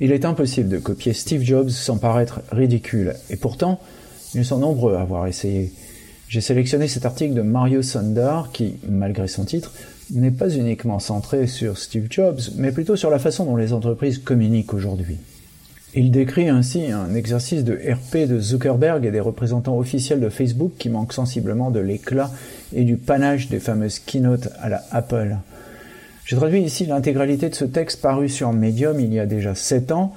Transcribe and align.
Il 0.00 0.12
est 0.12 0.24
impossible 0.24 0.68
de 0.68 0.78
copier 0.78 1.12
Steve 1.12 1.42
Jobs 1.42 1.70
sans 1.70 1.98
paraître 1.98 2.40
ridicule, 2.52 3.14
et 3.30 3.36
pourtant, 3.36 3.80
ils 4.34 4.44
sont 4.44 4.58
nombreux 4.58 4.94
à 4.94 5.00
avoir 5.00 5.26
essayé. 5.26 5.72
J'ai 6.28 6.40
sélectionné 6.40 6.86
cet 6.86 7.04
article 7.04 7.34
de 7.34 7.42
Mario 7.42 7.82
Sundar 7.82 8.52
qui, 8.52 8.74
malgré 8.88 9.26
son 9.26 9.44
titre, 9.44 9.72
n'est 10.12 10.30
pas 10.30 10.50
uniquement 10.50 11.00
centré 11.00 11.48
sur 11.48 11.78
Steve 11.78 12.06
Jobs, 12.10 12.38
mais 12.56 12.70
plutôt 12.70 12.94
sur 12.94 13.10
la 13.10 13.18
façon 13.18 13.44
dont 13.44 13.56
les 13.56 13.72
entreprises 13.72 14.18
communiquent 14.18 14.72
aujourd'hui. 14.72 15.16
Il 15.94 16.12
décrit 16.12 16.48
ainsi 16.48 16.92
un 16.92 17.14
exercice 17.16 17.64
de 17.64 17.72
RP 17.72 18.28
de 18.28 18.38
Zuckerberg 18.38 19.04
et 19.04 19.10
des 19.10 19.18
représentants 19.18 19.78
officiels 19.78 20.20
de 20.20 20.28
Facebook 20.28 20.72
qui 20.78 20.90
manquent 20.90 21.12
sensiblement 21.12 21.72
de 21.72 21.80
l'éclat 21.80 22.30
et 22.72 22.84
du 22.84 22.98
panache 22.98 23.48
des 23.48 23.58
fameuses 23.58 23.98
keynotes 23.98 24.48
à 24.60 24.68
la 24.68 24.84
Apple. 24.92 25.38
J'ai 26.28 26.36
traduit 26.36 26.60
ici 26.60 26.84
l'intégralité 26.84 27.48
de 27.48 27.54
ce 27.54 27.64
texte 27.64 28.02
paru 28.02 28.28
sur 28.28 28.52
Medium 28.52 29.00
il 29.00 29.14
y 29.14 29.18
a 29.18 29.24
déjà 29.24 29.54
7 29.54 29.92
ans, 29.92 30.12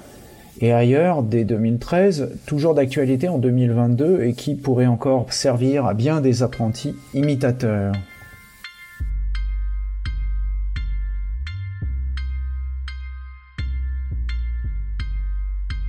et 0.60 0.74
ailleurs 0.74 1.24
dès 1.24 1.46
2013, 1.46 2.38
toujours 2.46 2.74
d'actualité 2.74 3.30
en 3.30 3.38
2022 3.38 4.22
et 4.24 4.34
qui 4.34 4.56
pourrait 4.56 4.88
encore 4.88 5.32
servir 5.32 5.86
à 5.86 5.94
bien 5.94 6.20
des 6.20 6.44
apprentis 6.44 6.98
imitateurs. 7.14 7.94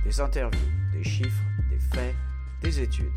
Des 0.05 0.21
interviews, 0.21 0.57
des 0.93 1.03
chiffres, 1.03 1.43
des 1.69 1.79
faits, 1.97 2.15
des 2.61 2.79
études. 2.79 3.07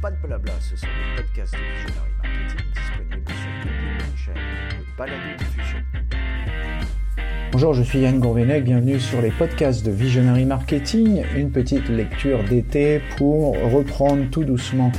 Pas 0.00 0.10
de 0.10 0.16
blabla, 0.16 0.52
ce 0.60 0.76
sont 0.76 0.86
des 0.86 1.22
podcasts 1.22 1.52
de 1.52 1.58
Visionary 1.58 2.10
Marketing 2.22 2.66
disponibles 2.72 3.28
sur 3.28 3.50
toutes 3.60 3.70
les 3.70 4.16
chaînes 4.16 4.80
de 4.80 4.96
balado 4.96 5.36
diffusion. 5.36 6.23
Bonjour, 7.54 7.72
je 7.72 7.84
suis 7.84 8.00
Yann 8.00 8.18
Gourvenec, 8.18 8.64
bienvenue 8.64 8.98
sur 8.98 9.22
les 9.22 9.30
podcasts 9.30 9.86
de 9.86 9.92
Visionary 9.92 10.44
Marketing, 10.44 11.22
une 11.36 11.52
petite 11.52 11.88
lecture 11.88 12.42
d'été 12.42 13.00
pour 13.16 13.52
reprendre 13.70 14.28
tout 14.28 14.42
doucement 14.42 14.90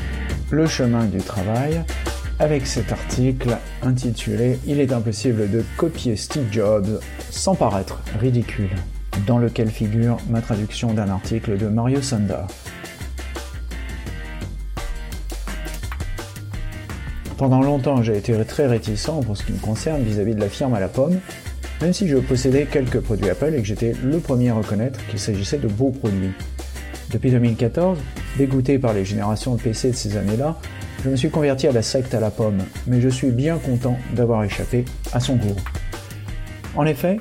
le 0.51 0.65
chemin 0.65 1.03
du 1.03 1.17
travail 1.17 1.83
avec 2.39 2.65
cet 2.65 2.93
article 2.93 3.57
intitulé 3.81 4.57
Il 4.65 4.79
est 4.79 4.93
impossible 4.93 5.51
de 5.51 5.65
copier 5.75 6.15
Steve 6.15 6.47
Jobs 6.49 7.01
sans 7.29 7.55
paraître 7.55 8.01
ridicule, 8.21 8.71
dans 9.27 9.37
lequel 9.37 9.67
figure 9.67 10.15
ma 10.29 10.39
traduction 10.39 10.93
d'un 10.93 11.09
article 11.09 11.57
de 11.57 11.67
Mario 11.67 12.01
Sanda. 12.01 12.47
Pendant 17.37 17.61
longtemps, 17.61 18.01
j'ai 18.01 18.15
été 18.15 18.33
très 18.45 18.65
réticent 18.65 19.21
pour 19.25 19.35
ce 19.35 19.43
qui 19.43 19.51
me 19.51 19.59
concerne 19.59 20.01
vis-à-vis 20.03 20.35
de 20.35 20.39
la 20.39 20.47
firme 20.47 20.73
à 20.73 20.79
la 20.79 20.87
pomme, 20.87 21.19
même 21.81 21.93
si 21.93 22.07
je 22.07 22.17
possédais 22.17 22.65
quelques 22.65 22.99
produits 22.99 23.29
Apple 23.29 23.53
et 23.55 23.61
que 23.61 23.67
j'étais 23.67 23.93
le 24.03 24.19
premier 24.19 24.49
à 24.49 24.55
reconnaître 24.55 24.99
qu'il 25.07 25.19
s'agissait 25.19 25.57
de 25.57 25.67
beaux 25.67 25.91
produits. 25.91 26.31
Depuis 27.11 27.31
2014, 27.31 27.97
dégoûté 28.37 28.79
par 28.79 28.93
les 28.93 29.05
générations 29.05 29.55
de 29.55 29.61
PC 29.61 29.91
de 29.91 29.95
ces 29.95 30.17
années-là, 30.17 30.57
je 31.03 31.09
me 31.09 31.15
suis 31.15 31.29
converti 31.29 31.67
à 31.67 31.71
la 31.71 31.81
secte 31.81 32.13
à 32.13 32.19
la 32.19 32.31
pomme, 32.31 32.63
mais 32.87 32.99
je 33.01 33.09
suis 33.09 33.31
bien 33.31 33.57
content 33.57 33.97
d'avoir 34.15 34.43
échappé 34.43 34.85
à 35.13 35.19
son 35.19 35.35
goût. 35.35 35.55
En 36.75 36.85
effet, 36.85 37.19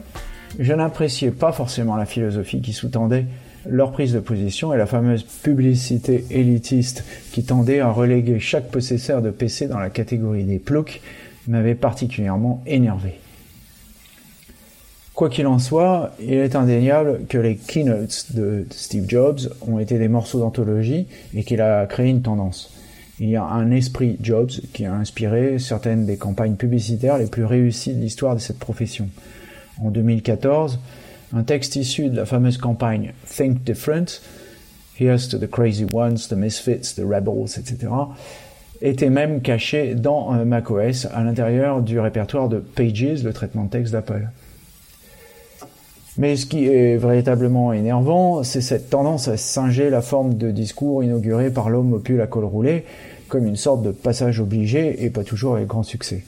je 0.59 0.73
n'appréciais 0.73 1.31
pas 1.31 1.53
forcément 1.53 1.97
la 1.97 2.07
philosophie 2.07 2.61
qui 2.61 2.73
sous-tendait 2.73 3.27
leur 3.69 3.93
prise 3.93 4.13
de 4.13 4.21
position 4.21 4.73
et 4.73 4.79
la 4.79 4.87
fameuse 4.87 5.23
publicité 5.23 6.25
élitiste 6.31 7.05
qui 7.33 7.45
tendait 7.45 7.81
à 7.81 7.91
reléguer 7.91 8.39
chaque 8.39 8.71
possesseur 8.71 9.23
de 9.23 9.31
PC 9.31 9.69
dans 9.69 9.79
la 9.79 9.91
catégorie 9.91 10.45
des 10.45 10.59
ploucs 10.59 11.01
m'avait 11.49 11.75
particulièrement 11.75 12.63
énervé. 12.67 13.19
Quoi 15.15 15.29
qu'il 15.29 15.47
en 15.47 15.61
soit, 15.61 16.11
il 16.21 16.33
est 16.33 16.57
indéniable 16.57 17.21
que 17.29 17.39
les 17.39 17.55
keynotes 17.55 18.35
de 18.35 18.67
Steve 18.71 19.05
Jobs 19.07 19.39
ont 19.63 19.79
été 19.79 19.97
des 19.97 20.09
morceaux 20.09 20.41
d'anthologie 20.41 21.07
et 21.37 21.45
qu'il 21.45 21.61
a 21.61 21.87
créé 21.87 22.11
une 22.11 22.23
tendance. 22.23 22.73
Il 23.21 23.31
y 23.31 23.37
a 23.37 23.45
un 23.45 23.71
esprit 23.71 24.17
Jobs 24.21 24.51
qui 24.73 24.85
a 24.85 24.93
inspiré 24.93 25.61
certaines 25.61 26.05
des 26.05 26.17
campagnes 26.17 26.57
publicitaires 26.57 27.19
les 27.19 27.29
plus 27.29 27.45
réussies 27.45 27.95
de 27.95 28.01
l'histoire 28.01 28.35
de 28.35 28.41
cette 28.41 28.59
profession. 28.59 29.09
En 29.81 29.93
2014, 29.93 30.81
un 31.33 31.45
texte 31.45 31.77
issu 31.77 32.09
de 32.09 32.17
la 32.17 32.27
fameuse 32.27 32.59
campagne 32.59 33.13
Think 33.29 33.63
Different, 33.63 34.21
Here's 34.99 35.29
to 35.29 35.39
the 35.39 35.49
Crazy 35.49 35.87
Ones, 35.93 36.27
the 36.29 36.37
Misfits, 36.37 36.95
the 36.97 37.05
Rebels, 37.05 37.57
etc., 37.57 37.87
était 38.83 39.11
même 39.11 39.43
caché 39.43 39.95
dans 39.95 40.35
euh, 40.35 40.45
macOS 40.45 41.07
à 41.13 41.23
l'intérieur 41.23 41.83
du 41.83 42.01
répertoire 42.01 42.49
de 42.49 42.59
Pages, 42.59 43.23
le 43.23 43.33
traitement 43.33 43.65
de 43.65 43.71
texte 43.71 43.93
d'Apple. 43.93 44.29
Mais 46.17 46.37
ce 46.37 46.47
qui 46.47 46.67
est 46.67 46.97
véritablement 46.97 47.73
énervant, 47.73 48.45
c'est 48.45 48.61
cette 48.61 48.89
tendance 48.89 49.27
à 49.27 49.37
singer 49.37 49.91
la 49.91 50.01
forme 50.01 50.35
de 50.35 50.53
discours 50.53 51.03
inauguré 51.03 51.51
par 51.51 51.71
l'homme 51.71 51.93
au 51.93 51.99
pull 51.99 52.21
à 52.21 52.29
col 52.29 52.45
roulé, 52.45 52.85
comme 53.29 53.47
une 53.47 53.57
sorte 53.57 53.83
de 53.83 53.91
passage 53.91 54.39
obligé 54.39 55.05
et 55.05 55.11
pas 55.11 55.25
toujours 55.25 55.57
avec 55.57 55.67
grand 55.67 55.83
succès. 55.83 56.23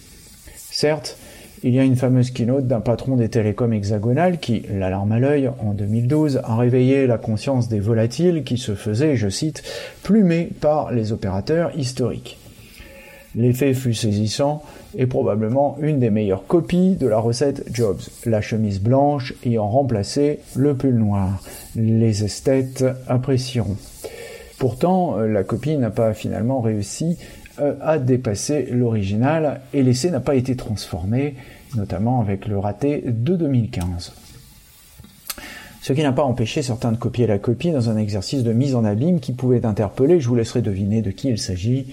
Certes, 0.56 1.16
il 1.62 1.72
y 1.72 1.78
a 1.78 1.84
une 1.84 1.94
fameuse 1.94 2.32
keynote 2.32 2.66
d'un 2.66 2.80
patron 2.80 3.16
des 3.16 3.28
télécoms 3.28 3.72
hexagonales 3.72 4.38
qui, 4.38 4.64
l'alarme 4.68 5.12
à 5.12 5.20
l'œil, 5.20 5.50
en 5.60 5.72
2012, 5.72 6.40
a 6.42 6.56
réveillé 6.56 7.06
la 7.06 7.16
conscience 7.16 7.68
des 7.68 7.80
volatiles 7.80 8.42
qui 8.42 8.58
se 8.58 8.74
faisaient, 8.74 9.16
je 9.16 9.28
cite, 9.28 9.62
plumer 10.02 10.50
par 10.60 10.92
les 10.92 11.12
opérateurs 11.12 11.70
historiques. 11.76 12.38
L'effet 13.36 13.74
fut 13.74 13.92
saisissant 13.92 14.62
et 14.96 15.06
probablement 15.06 15.76
une 15.82 16.00
des 16.00 16.08
meilleures 16.08 16.46
copies 16.46 16.96
de 16.96 17.06
la 17.06 17.18
recette 17.18 17.64
Jobs, 17.70 18.00
la 18.24 18.40
chemise 18.40 18.80
blanche 18.80 19.34
ayant 19.44 19.68
remplacé 19.68 20.40
le 20.54 20.74
pull 20.74 20.94
noir. 20.94 21.42
Les 21.76 22.24
esthètes 22.24 22.84
apprécieront. 23.06 23.76
Pourtant, 24.58 25.18
euh, 25.18 25.26
la 25.26 25.44
copie 25.44 25.76
n'a 25.76 25.90
pas 25.90 26.14
finalement 26.14 26.62
réussi 26.62 27.18
euh, 27.60 27.74
à 27.82 27.98
dépasser 27.98 28.68
l'original 28.70 29.60
et 29.74 29.82
l'essai 29.82 30.10
n'a 30.10 30.20
pas 30.20 30.34
été 30.34 30.56
transformé, 30.56 31.34
notamment 31.76 32.22
avec 32.22 32.46
le 32.46 32.58
raté 32.58 33.02
de 33.06 33.36
2015. 33.36 34.14
Ce 35.82 35.92
qui 35.92 36.02
n'a 36.02 36.12
pas 36.12 36.24
empêché 36.24 36.62
certains 36.62 36.90
de 36.90 36.96
copier 36.96 37.26
la 37.26 37.38
copie 37.38 37.70
dans 37.70 37.90
un 37.90 37.98
exercice 37.98 38.42
de 38.42 38.52
mise 38.52 38.74
en 38.74 38.84
abîme 38.84 39.20
qui 39.20 39.32
pouvait 39.32 39.66
interpeller, 39.66 40.20
je 40.20 40.28
vous 40.28 40.34
laisserai 40.34 40.62
deviner 40.62 41.02
de 41.02 41.10
qui 41.10 41.28
il 41.28 41.38
s'agit, 41.38 41.86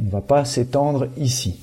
on 0.00 0.04
ne 0.04 0.10
va 0.10 0.20
pas 0.20 0.44
s'étendre 0.44 1.08
ici. 1.16 1.60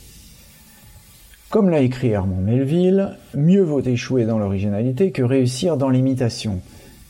Comme 1.50 1.70
l'a 1.70 1.80
écrit 1.80 2.14
Armand 2.14 2.42
Melville, 2.42 3.18
mieux 3.34 3.62
vaut 3.62 3.82
échouer 3.82 4.26
dans 4.26 4.40
l'originalité 4.40 5.12
que 5.12 5.22
réussir 5.22 5.78
dans 5.78 5.90
l'imitation. 5.90 6.60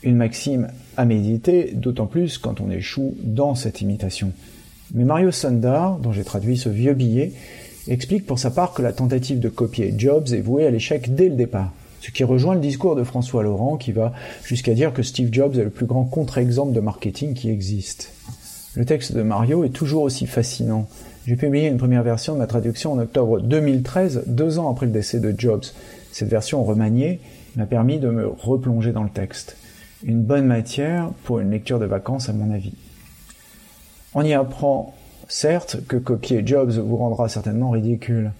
Une 0.02 0.16
maxime 0.16 0.68
à 0.96 1.04
méditer, 1.04 1.72
d'autant 1.74 2.06
plus 2.06 2.38
quand 2.38 2.60
on 2.60 2.70
échoue 2.70 3.16
dans 3.22 3.54
cette 3.54 3.80
imitation. 3.80 4.32
Mais 4.94 5.04
Mario 5.04 5.32
Sundar, 5.32 5.98
dont 5.98 6.12
j'ai 6.12 6.22
traduit 6.22 6.56
ce 6.56 6.68
vieux 6.68 6.94
billet, 6.94 7.32
explique 7.88 8.26
pour 8.26 8.38
sa 8.38 8.50
part 8.50 8.72
que 8.72 8.82
la 8.82 8.92
tentative 8.92 9.40
de 9.40 9.48
copier 9.48 9.94
Jobs 9.96 10.28
est 10.32 10.40
vouée 10.40 10.66
à 10.66 10.70
l'échec 10.70 11.14
dès 11.14 11.28
le 11.28 11.34
départ. 11.34 11.72
Ce 12.00 12.12
qui 12.12 12.22
rejoint 12.22 12.54
le 12.54 12.60
discours 12.60 12.94
de 12.94 13.02
François 13.02 13.42
Laurent 13.42 13.76
qui 13.76 13.90
va 13.90 14.12
jusqu'à 14.44 14.74
dire 14.74 14.92
que 14.92 15.02
Steve 15.02 15.30
Jobs 15.32 15.58
est 15.58 15.64
le 15.64 15.70
plus 15.70 15.86
grand 15.86 16.04
contre-exemple 16.04 16.72
de 16.72 16.80
marketing 16.80 17.34
qui 17.34 17.50
existe. 17.50 18.12
Le 18.76 18.84
texte 18.84 19.14
de 19.14 19.22
Mario 19.22 19.64
est 19.64 19.70
toujours 19.70 20.02
aussi 20.02 20.26
fascinant. 20.26 20.86
J'ai 21.26 21.36
publié 21.36 21.66
une 21.68 21.78
première 21.78 22.02
version 22.02 22.34
de 22.34 22.40
ma 22.40 22.46
traduction 22.46 22.92
en 22.92 22.98
octobre 22.98 23.40
2013, 23.40 24.24
deux 24.26 24.58
ans 24.58 24.70
après 24.70 24.84
le 24.84 24.92
décès 24.92 25.18
de 25.18 25.34
Jobs. 25.36 25.64
Cette 26.12 26.28
version 26.28 26.62
remaniée 26.62 27.20
m'a 27.56 27.64
permis 27.64 27.98
de 27.98 28.10
me 28.10 28.26
replonger 28.26 28.92
dans 28.92 29.02
le 29.02 29.08
texte. 29.08 29.56
Une 30.04 30.20
bonne 30.20 30.44
matière 30.44 31.08
pour 31.24 31.40
une 31.40 31.52
lecture 31.52 31.78
de 31.78 31.86
vacances 31.86 32.28
à 32.28 32.34
mon 32.34 32.52
avis. 32.52 32.74
On 34.12 34.20
y 34.20 34.34
apprend, 34.34 34.94
certes, 35.26 35.78
que 35.88 35.96
copier 35.96 36.42
Jobs 36.46 36.72
vous 36.72 36.98
rendra 36.98 37.30
certainement 37.30 37.70
ridicule. 37.70 38.32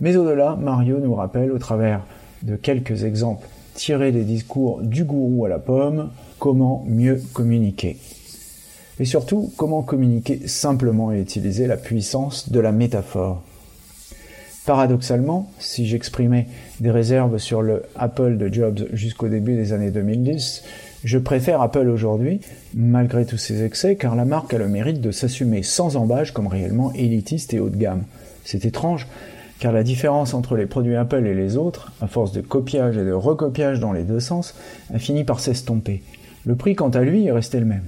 Mais 0.00 0.16
au-delà, 0.16 0.56
Mario 0.56 0.98
nous 0.98 1.14
rappelle, 1.14 1.52
au 1.52 1.60
travers 1.60 2.00
de 2.42 2.56
quelques 2.56 3.04
exemples 3.04 3.46
tirés 3.74 4.10
des 4.10 4.24
discours 4.24 4.82
du 4.82 5.04
gourou 5.04 5.44
à 5.44 5.48
la 5.48 5.60
pomme, 5.60 6.10
comment 6.40 6.84
mieux 6.88 7.22
communiquer 7.32 7.98
et 8.98 9.04
surtout 9.04 9.52
comment 9.56 9.82
communiquer 9.82 10.46
simplement 10.46 11.12
et 11.12 11.20
utiliser 11.20 11.66
la 11.66 11.76
puissance 11.76 12.50
de 12.50 12.60
la 12.60 12.72
métaphore? 12.72 13.42
Paradoxalement, 14.66 15.48
si 15.60 15.86
j'exprimais 15.86 16.48
des 16.80 16.90
réserves 16.90 17.38
sur 17.38 17.62
le 17.62 17.82
Apple 17.94 18.36
de 18.36 18.52
Jobs 18.52 18.88
jusqu'au 18.92 19.28
début 19.28 19.54
des 19.54 19.72
années 19.72 19.92
2010, 19.92 20.64
je 21.04 21.18
préfère 21.18 21.62
Apple 21.62 21.88
aujourd'hui, 21.88 22.40
malgré 22.74 23.24
tous 23.24 23.36
ses 23.36 23.62
excès, 23.62 23.94
car 23.94 24.16
la 24.16 24.24
marque 24.24 24.52
a 24.54 24.58
le 24.58 24.66
mérite 24.66 25.00
de 25.00 25.12
s'assumer 25.12 25.62
sans 25.62 25.96
embâche 25.96 26.32
comme 26.32 26.48
réellement 26.48 26.92
élitiste 26.94 27.54
et 27.54 27.60
haut 27.60 27.68
de 27.68 27.76
gamme. 27.76 28.02
C'est 28.44 28.64
étrange, 28.64 29.06
car 29.60 29.72
la 29.72 29.84
différence 29.84 30.34
entre 30.34 30.56
les 30.56 30.66
produits 30.66 30.96
Apple 30.96 31.26
et 31.26 31.34
les 31.34 31.56
autres, 31.56 31.92
à 32.00 32.08
force 32.08 32.32
de 32.32 32.40
copiage 32.40 32.96
et 32.96 33.04
de 33.04 33.12
recopiage 33.12 33.78
dans 33.78 33.92
les 33.92 34.02
deux 34.02 34.18
sens, 34.18 34.56
a 34.92 34.98
fini 34.98 35.22
par 35.22 35.38
s'estomper. 35.38 36.02
Le 36.44 36.56
prix, 36.56 36.74
quant 36.74 36.90
à 36.90 37.02
lui, 37.02 37.26
est 37.26 37.32
resté 37.32 37.60
le 37.60 37.66
même. 37.66 37.84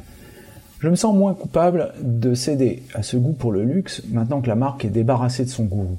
Je 0.80 0.88
me 0.88 0.94
sens 0.94 1.16
moins 1.16 1.34
coupable 1.34 1.92
de 2.00 2.34
céder 2.34 2.84
à 2.94 3.02
ce 3.02 3.16
goût 3.16 3.32
pour 3.32 3.50
le 3.50 3.64
luxe 3.64 4.02
maintenant 4.10 4.40
que 4.40 4.46
la 4.46 4.54
marque 4.54 4.84
est 4.84 4.90
débarrassée 4.90 5.44
de 5.44 5.50
son 5.50 5.64
gourou. 5.64 5.98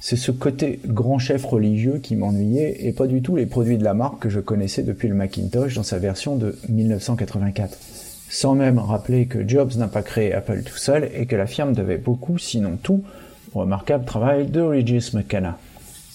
C'est 0.00 0.16
ce 0.16 0.30
côté 0.30 0.80
grand 0.84 1.18
chef 1.18 1.46
religieux 1.46 1.98
qui 2.02 2.16
m'ennuyait 2.16 2.86
et 2.86 2.92
pas 2.92 3.06
du 3.06 3.22
tout 3.22 3.36
les 3.36 3.46
produits 3.46 3.78
de 3.78 3.84
la 3.84 3.94
marque 3.94 4.18
que 4.18 4.28
je 4.28 4.40
connaissais 4.40 4.82
depuis 4.82 5.08
le 5.08 5.14
Macintosh 5.14 5.76
dans 5.76 5.82
sa 5.82 5.98
version 5.98 6.36
de 6.36 6.58
1984. 6.68 7.78
Sans 8.28 8.54
même 8.54 8.78
rappeler 8.78 9.26
que 9.26 9.48
Jobs 9.48 9.76
n'a 9.76 9.88
pas 9.88 10.02
créé 10.02 10.34
Apple 10.34 10.62
tout 10.62 10.76
seul 10.76 11.08
et 11.14 11.24
que 11.24 11.36
la 11.36 11.46
firme 11.46 11.72
devait 11.72 11.98
beaucoup, 11.98 12.36
sinon 12.36 12.76
tout, 12.82 13.04
au 13.54 13.60
remarquable 13.60 14.04
travail 14.04 14.46
de 14.46 14.60
Regis 14.60 15.12
McKenna. 15.14 15.56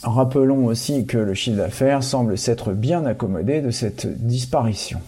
Rappelons 0.03 0.65
aussi 0.65 1.05
que 1.05 1.17
le 1.17 1.33
chiffre 1.33 1.57
d'affaires 1.57 2.03
semble 2.03 2.37
s'être 2.37 2.73
bien 2.73 3.05
accommodé 3.05 3.61
de 3.61 3.71
cette 3.71 4.05
disparition. 4.23 4.99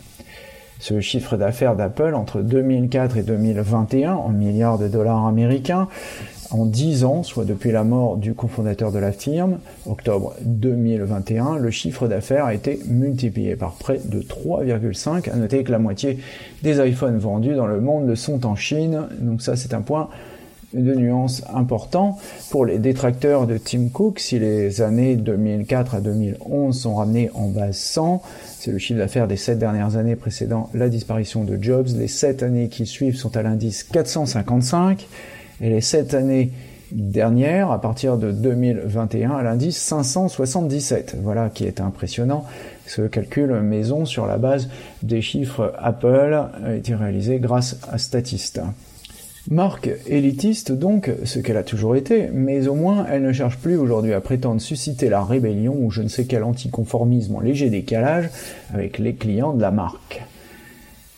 Ce 0.80 1.02
chiffre 1.02 1.36
d'affaires 1.36 1.76
d'Apple 1.76 2.16
entre 2.16 2.42
2004 2.42 3.18
et 3.18 3.24
2021 3.24 4.14
en 4.14 4.30
milliards 4.30 4.80
de 4.80 4.88
dollars 4.88 5.26
américains 5.26 5.90
en 6.52 6.66
10 6.66 7.04
ans, 7.04 7.22
soit 7.22 7.46
depuis 7.46 7.72
la 7.72 7.84
mort 7.84 8.18
du 8.18 8.34
cofondateur 8.34 8.92
de 8.92 8.98
la 8.98 9.12
firme, 9.12 9.60
octobre 9.86 10.34
2021, 10.42 11.58
le 11.58 11.70
chiffre 11.70 12.08
d'affaires 12.08 12.46
a 12.46 12.54
été 12.54 12.80
multiplié 12.88 13.56
par 13.56 13.74
près 13.74 14.00
de 14.04 14.22
3,5. 14.22 15.30
À 15.30 15.36
noter 15.36 15.64
que 15.64 15.72
la 15.72 15.80
moitié 15.80 16.18
des 16.64 16.80
iPhones 16.88 17.18
vendus 17.18 17.56
dans 17.56 17.68
le 17.68 17.82
monde 17.82 18.08
le 18.08 18.16
sont 18.16 18.46
en 18.46 18.56
Chine. 18.56 19.04
Donc 19.20 19.42
ça, 19.42 19.56
c'est 19.56 19.74
un 19.74 19.82
point 19.82 20.10
de 20.74 20.94
nuance 20.94 21.44
important. 21.54 22.18
Pour 22.52 22.66
les 22.66 22.78
détracteurs 22.78 23.48
de 23.48 23.58
Tim 23.58 23.88
Cook, 23.92 24.20
si 24.20 24.40
les 24.40 24.82
années 24.82 25.16
2004 25.16 25.96
à 25.96 26.02
2011 26.02 26.80
sont 26.80 26.96
ramenées 26.96 27.32
en 27.34 27.48
base 27.48 27.78
100, 27.78 28.22
c'est 28.60 28.72
le 28.72 28.78
chiffre 28.78 29.00
d'affaires 29.00 29.28
des 29.28 29.38
7 29.38 29.58
dernières 29.58 29.96
années 29.96 30.16
précédant 30.16 30.70
la 30.74 30.90
disparition 30.90 31.44
de 31.44 31.58
Jobs. 31.62 31.88
Les 31.98 32.08
7 32.08 32.44
années 32.44 32.70
qui 32.70 32.86
suivent 32.86 33.16
sont 33.16 33.36
à 33.36 33.42
l'indice 33.42 33.84
455. 33.84 35.08
Et 35.62 35.70
les 35.70 35.82
7 35.82 36.14
années 36.14 36.52
dernières, 36.92 37.72
à 37.72 37.82
partir 37.82 38.18
de 38.18 38.32
2021, 38.32 39.32
à 39.32 39.44
l'indice 39.44 39.78
577. 39.78 41.18
Voilà 41.22 41.50
qui 41.50 41.66
est 41.66 41.82
impressionnant. 41.82 42.46
Ce 42.86 43.04
calcul 43.04 43.52
maison 43.62 44.06
sur 44.06 44.26
la 44.26 44.38
base 44.38 44.70
des 45.04 45.22
chiffres 45.22 45.74
Apple 45.78 46.48
a 46.64 46.74
été 46.74 46.96
réalisé 46.96 47.40
grâce 47.40 47.78
à 47.92 47.98
Statista. 47.98 48.66
Marque 49.50 49.90
élitiste 50.06 50.72
donc, 50.72 51.10
ce 51.26 51.40
qu'elle 51.40 51.58
a 51.58 51.64
toujours 51.64 51.96
été, 51.96 52.30
mais 52.32 52.68
au 52.68 52.76
moins 52.76 53.08
elle 53.10 53.24
ne 53.24 53.34
cherche 53.34 53.58
plus 53.58 53.78
aujourd'hui 53.78 54.14
à 54.14 54.22
prétendre 54.22 54.62
susciter 54.62 55.10
la 55.10 55.24
rébellion 55.24 55.76
ou 55.76 55.90
je 55.90 56.04
ne 56.04 56.08
sais 56.08 56.26
quel 56.26 56.44
anticonformisme 56.44 57.36
en 57.36 57.40
léger 57.40 57.72
décalage 57.72 58.30
avec 58.72 59.00
les 59.00 59.16
clients 59.16 59.54
de 59.54 59.62
la 59.62 59.72
marque. 59.72 60.24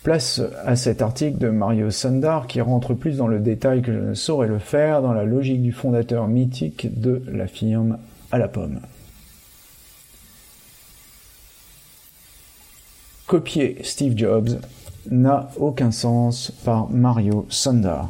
Place 0.04 0.42
à 0.64 0.78
cet 0.78 1.02
article 1.02 1.40
de 1.40 1.50
Mario 1.50 1.92
Sundar 1.92 2.48
qui 2.48 2.62
rentre 2.62 2.94
plus 2.94 3.18
dans 3.18 3.28
le 3.28 3.40
détail 3.40 3.82
que 3.82 3.92
je 3.92 4.00
ne 4.00 4.14
saurais 4.14 4.48
le 4.48 4.60
faire 4.60 5.02
dans 5.02 5.14
la 5.14 5.26
logique 5.26 5.62
du 5.62 5.74
fondateur 5.74 6.30
mythique 6.30 6.88
de 7.02 7.22
la 7.34 7.48
firme 7.48 7.98
à 8.32 8.38
la 8.38 8.48
pomme. 8.48 8.80
Copier 13.28 13.78
Steve 13.84 14.18
Jobs 14.18 14.58
n'a 15.10 15.50
aucun 15.58 15.92
sens 15.92 16.54
par 16.64 16.90
Mario 16.90 17.46
Sundar. 17.50 18.10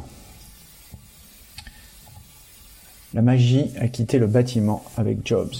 La 3.14 3.20
magie 3.22 3.70
a 3.78 3.88
quitté 3.88 4.18
le 4.18 4.26
bâtiment 4.26 4.82
avec 4.96 5.18
Jobs. 5.26 5.52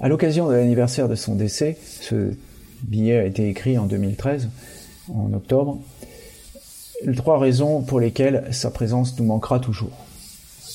À 0.00 0.08
l'occasion 0.08 0.48
de 0.48 0.54
l'anniversaire 0.54 1.08
de 1.08 1.14
son 1.14 1.34
décès, 1.34 1.78
ce 1.82 2.34
billet 2.82 3.18
a 3.18 3.24
été 3.24 3.48
écrit 3.48 3.78
en 3.78 3.86
2013, 3.86 4.48
en 5.14 5.32
octobre. 5.32 5.78
Trois 7.16 7.38
raisons 7.38 7.80
pour 7.82 8.00
lesquelles 8.00 8.48
sa 8.50 8.70
présence 8.70 9.18
nous 9.18 9.24
manquera 9.24 9.60
toujours. 9.60 9.96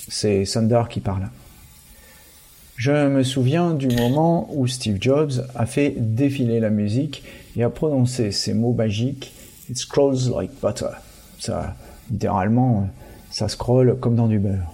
C'est 0.09 0.45
Sundar 0.45 0.89
qui 0.89 0.99
parle. 0.99 1.29
Je 2.75 3.07
me 3.07 3.23
souviens 3.23 3.73
du 3.73 3.87
moment 3.87 4.49
où 4.51 4.67
Steve 4.67 4.97
Jobs 4.99 5.31
a 5.55 5.65
fait 5.65 5.93
défiler 5.95 6.59
la 6.59 6.69
musique 6.69 7.23
et 7.55 7.63
a 7.63 7.69
prononcé 7.69 8.31
ces 8.31 8.53
mots 8.53 8.73
magiques 8.73 9.31
It 9.69 9.77
scrolls 9.77 10.29
like 10.29 10.51
butter. 10.61 10.91
Ça, 11.39 11.75
littéralement, 12.11 12.87
ça 13.35 13.49
scrolle 13.49 13.97
comme 13.99 14.15
dans 14.15 14.29
du 14.29 14.39
beurre. 14.39 14.73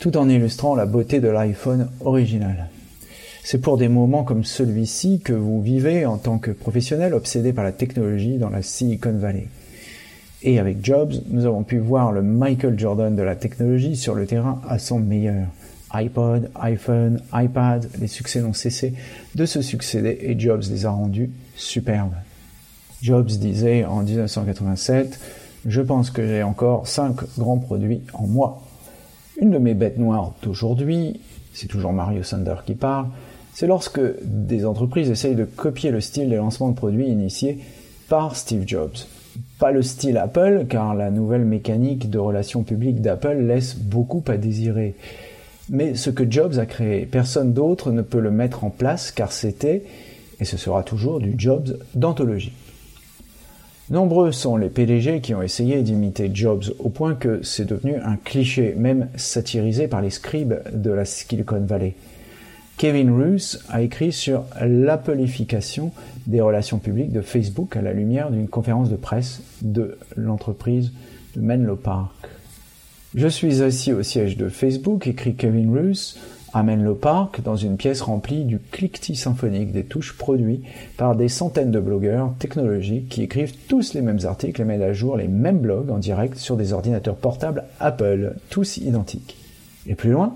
Tout 0.00 0.16
en 0.16 0.28
illustrant 0.28 0.74
la 0.74 0.86
beauté 0.86 1.20
de 1.20 1.28
l'iPhone 1.28 1.88
original. 2.00 2.68
C'est 3.44 3.60
pour 3.60 3.78
des 3.78 3.86
moments 3.86 4.24
comme 4.24 4.42
celui-ci 4.42 5.20
que 5.20 5.32
vous 5.32 5.62
vivez 5.62 6.04
en 6.04 6.18
tant 6.18 6.38
que 6.38 6.50
professionnel 6.50 7.14
obsédé 7.14 7.52
par 7.52 7.62
la 7.62 7.70
technologie 7.70 8.38
dans 8.38 8.50
la 8.50 8.62
Silicon 8.62 9.12
Valley. 9.12 9.46
Et 10.42 10.58
avec 10.58 10.84
Jobs, 10.84 11.12
nous 11.28 11.46
avons 11.46 11.62
pu 11.62 11.78
voir 11.78 12.10
le 12.10 12.22
Michael 12.22 12.76
Jordan 12.76 13.14
de 13.14 13.22
la 13.22 13.36
technologie 13.36 13.94
sur 13.94 14.16
le 14.16 14.26
terrain 14.26 14.60
à 14.68 14.80
son 14.80 14.98
meilleur. 14.98 15.46
iPod, 15.94 16.50
iPhone, 16.56 17.20
iPad, 17.32 17.88
les 18.00 18.08
succès 18.08 18.40
n'ont 18.40 18.52
cessé 18.52 18.94
de 19.36 19.46
se 19.46 19.62
succéder 19.62 20.18
et 20.22 20.36
Jobs 20.36 20.64
les 20.68 20.86
a 20.86 20.90
rendus 20.90 21.30
superbes. 21.54 22.16
Jobs 23.00 23.28
disait 23.28 23.84
en 23.84 24.02
1987 24.02 25.20
Je 25.66 25.80
pense 25.80 26.10
que 26.10 26.24
j'ai 26.24 26.44
encore 26.44 26.86
cinq 26.86 27.16
grands 27.36 27.58
produits 27.58 28.02
en 28.12 28.28
moi. 28.28 28.62
Une 29.40 29.50
de 29.50 29.58
mes 29.58 29.74
bêtes 29.74 29.98
noires 29.98 30.32
d'aujourd'hui, 30.42 31.20
c'est 31.54 31.66
toujours 31.66 31.92
Mario 31.92 32.22
Sander 32.22 32.54
qui 32.64 32.74
parle, 32.74 33.06
c'est 33.52 33.66
lorsque 33.66 34.00
des 34.22 34.64
entreprises 34.64 35.10
essayent 35.10 35.34
de 35.34 35.44
copier 35.44 35.90
le 35.90 36.00
style 36.00 36.28
des 36.28 36.36
lancements 36.36 36.68
de 36.68 36.76
produits 36.76 37.08
initiés 37.08 37.58
par 38.08 38.36
Steve 38.36 38.62
Jobs. 38.64 38.96
Pas 39.58 39.72
le 39.72 39.82
style 39.82 40.18
Apple, 40.18 40.66
car 40.68 40.94
la 40.94 41.10
nouvelle 41.10 41.44
mécanique 41.44 42.10
de 42.10 42.18
relations 42.18 42.62
publiques 42.62 43.00
d'Apple 43.00 43.38
laisse 43.38 43.74
beaucoup 43.74 44.22
à 44.28 44.36
désirer. 44.36 44.94
Mais 45.68 45.96
ce 45.96 46.10
que 46.10 46.30
Jobs 46.30 46.58
a 46.58 46.66
créé, 46.66 47.06
personne 47.06 47.54
d'autre 47.54 47.90
ne 47.90 48.02
peut 48.02 48.20
le 48.20 48.30
mettre 48.30 48.62
en 48.62 48.70
place 48.70 49.10
car 49.10 49.32
c'était, 49.32 49.82
et 50.38 50.44
ce 50.44 50.56
sera 50.56 50.84
toujours, 50.84 51.18
du 51.18 51.34
Jobs 51.36 51.76
d'anthologie. 51.94 52.52
Nombreux 53.88 54.32
sont 54.32 54.56
les 54.56 54.68
PDG 54.68 55.20
qui 55.20 55.32
ont 55.32 55.42
essayé 55.42 55.80
d'imiter 55.82 56.28
Jobs 56.34 56.64
au 56.80 56.88
point 56.88 57.14
que 57.14 57.40
c'est 57.44 57.66
devenu 57.66 57.94
un 57.94 58.16
cliché, 58.16 58.74
même 58.76 59.08
satirisé 59.14 59.86
par 59.86 60.02
les 60.02 60.10
scribes 60.10 60.56
de 60.72 60.90
la 60.90 61.04
Silicon 61.04 61.60
Valley. 61.60 61.94
Kevin 62.78 63.10
Roos 63.10 63.58
a 63.68 63.82
écrit 63.82 64.10
sur 64.10 64.42
l'appelification 64.60 65.92
des 66.26 66.40
relations 66.40 66.80
publiques 66.80 67.12
de 67.12 67.20
Facebook 67.20 67.76
à 67.76 67.80
la 67.80 67.92
lumière 67.92 68.32
d'une 68.32 68.48
conférence 68.48 68.90
de 68.90 68.96
presse 68.96 69.40
de 69.62 69.96
l'entreprise 70.16 70.90
de 71.36 71.42
Menlo 71.42 71.76
Park. 71.76 72.10
Je 73.14 73.28
suis 73.28 73.62
assis 73.62 73.92
au 73.92 74.02
siège 74.02 74.36
de 74.36 74.48
Facebook, 74.48 75.06
écrit 75.06 75.36
Kevin 75.36 75.70
Roos, 75.70 76.18
à 76.56 76.62
Menlo 76.62 76.94
Park, 76.94 77.42
dans 77.42 77.54
une 77.54 77.76
pièce 77.76 78.00
remplie 78.00 78.44
du 78.44 78.58
cliquetis 78.58 79.14
symphonique 79.14 79.72
des 79.72 79.84
touches 79.84 80.16
produits 80.16 80.62
par 80.96 81.14
des 81.14 81.28
centaines 81.28 81.70
de 81.70 81.80
blogueurs 81.80 82.32
technologiques 82.38 83.10
qui 83.10 83.22
écrivent 83.22 83.54
tous 83.68 83.92
les 83.92 84.00
mêmes 84.00 84.20
articles 84.24 84.62
et 84.62 84.64
mettent 84.64 84.80
à 84.80 84.94
jour 84.94 85.18
les 85.18 85.28
mêmes 85.28 85.58
blogs 85.58 85.90
en 85.90 85.98
direct 85.98 86.38
sur 86.38 86.56
des 86.56 86.72
ordinateurs 86.72 87.16
portables 87.16 87.64
Apple, 87.78 88.36
tous 88.48 88.78
identiques. 88.78 89.36
Et 89.86 89.94
plus 89.94 90.12
loin, 90.12 90.34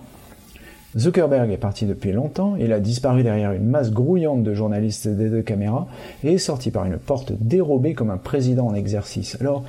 Zuckerberg 0.95 1.51
est 1.53 1.57
parti 1.57 1.87
depuis 1.87 2.13
longtemps, 2.13 2.55
il 2.57 2.75
a 2.75 2.81
disparu 2.81 3.23
derrière 3.23 3.53
une 3.53 3.71
masse 3.71 3.91
grouillante 3.91 4.43
de 4.43 4.53
journalistes 4.53 5.09
des 5.09 5.31
deux 5.31 5.41
caméras 5.41 5.89
et 6.23 6.35
est 6.35 6.39
sorti 6.39 6.71
par 6.71 6.85
une 6.85 6.99
porte 6.99 7.33
dérobée 7.41 7.95
comme 7.95 8.11
un 8.11 8.19
président 8.19 8.67
en 8.67 8.75
exercice. 8.75 9.39
Alors, 9.41 9.65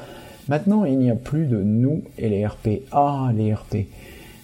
maintenant, 0.49 0.83
il 0.83 0.99
n'y 0.99 1.11
a 1.11 1.15
plus 1.15 1.45
de 1.45 1.63
nous 1.63 2.01
et 2.17 2.27
les 2.27 2.45
RP. 2.45 2.81
Ah, 2.91 3.31
les 3.33 3.53
RP. 3.53 3.87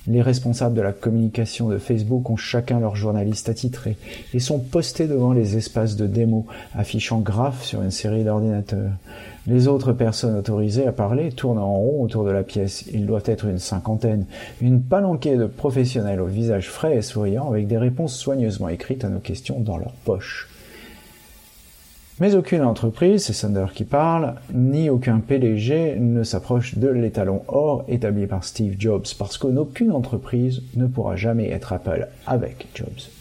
Les 0.07 0.21
responsables 0.21 0.75
de 0.75 0.81
la 0.81 0.93
communication 0.93 1.67
de 1.67 1.77
Facebook 1.77 2.29
ont 2.29 2.37
chacun 2.37 2.79
leur 2.79 2.95
journaliste 2.95 3.49
attitré 3.49 3.97
et 4.33 4.39
sont 4.39 4.59
postés 4.59 5.05
devant 5.07 5.33
les 5.33 5.57
espaces 5.57 5.97
de 5.97 6.07
démo, 6.07 6.45
affichant 6.73 7.19
graphes 7.19 7.65
sur 7.65 7.81
une 7.81 7.91
série 7.91 8.23
d'ordinateurs. 8.23 8.91
Les 9.47 9.67
autres 9.67 9.93
personnes 9.93 10.37
autorisées 10.37 10.87
à 10.87 10.91
parler 10.91 11.31
tournent 11.31 11.57
en 11.57 11.73
rond 11.73 12.03
autour 12.03 12.23
de 12.23 12.31
la 12.31 12.43
pièce. 12.43 12.85
Il 12.93 13.05
doit 13.05 13.21
être 13.25 13.45
une 13.45 13.59
cinquantaine. 13.59 14.25
Une 14.61 14.81
palanquée 14.81 15.35
de 15.35 15.45
professionnels 15.45 16.21
au 16.21 16.25
visage 16.25 16.69
frais 16.69 16.97
et 16.97 17.01
souriant 17.01 17.49
avec 17.49 17.67
des 17.67 17.77
réponses 17.77 18.15
soigneusement 18.15 18.69
écrites 18.69 19.05
à 19.05 19.09
nos 19.09 19.19
questions 19.19 19.59
dans 19.59 19.77
leur 19.77 19.93
poche. 20.05 20.47
Mais 22.19 22.33
aucune 22.33 22.63
entreprise, 22.63 23.25
c'est 23.25 23.33
Sander 23.33 23.67
qui 23.75 23.83
parle, 23.83 24.35
ni 24.51 24.89
aucun 24.89 25.19
PDG 25.19 25.97
ne 25.99 26.23
s'approche 26.23 26.75
de 26.75 26.87
l'étalon 26.87 27.43
or 27.47 27.85
établi 27.87 28.25
par 28.25 28.43
Steve 28.43 28.75
Jobs, 28.79 29.05
parce 29.19 29.37
qu'aucune 29.37 29.91
entreprise 29.91 30.63
ne 30.75 30.87
pourra 30.87 31.15
jamais 31.15 31.49
être 31.51 31.73
Apple 31.73 32.07
avec 32.25 32.67
Jobs. 32.73 33.11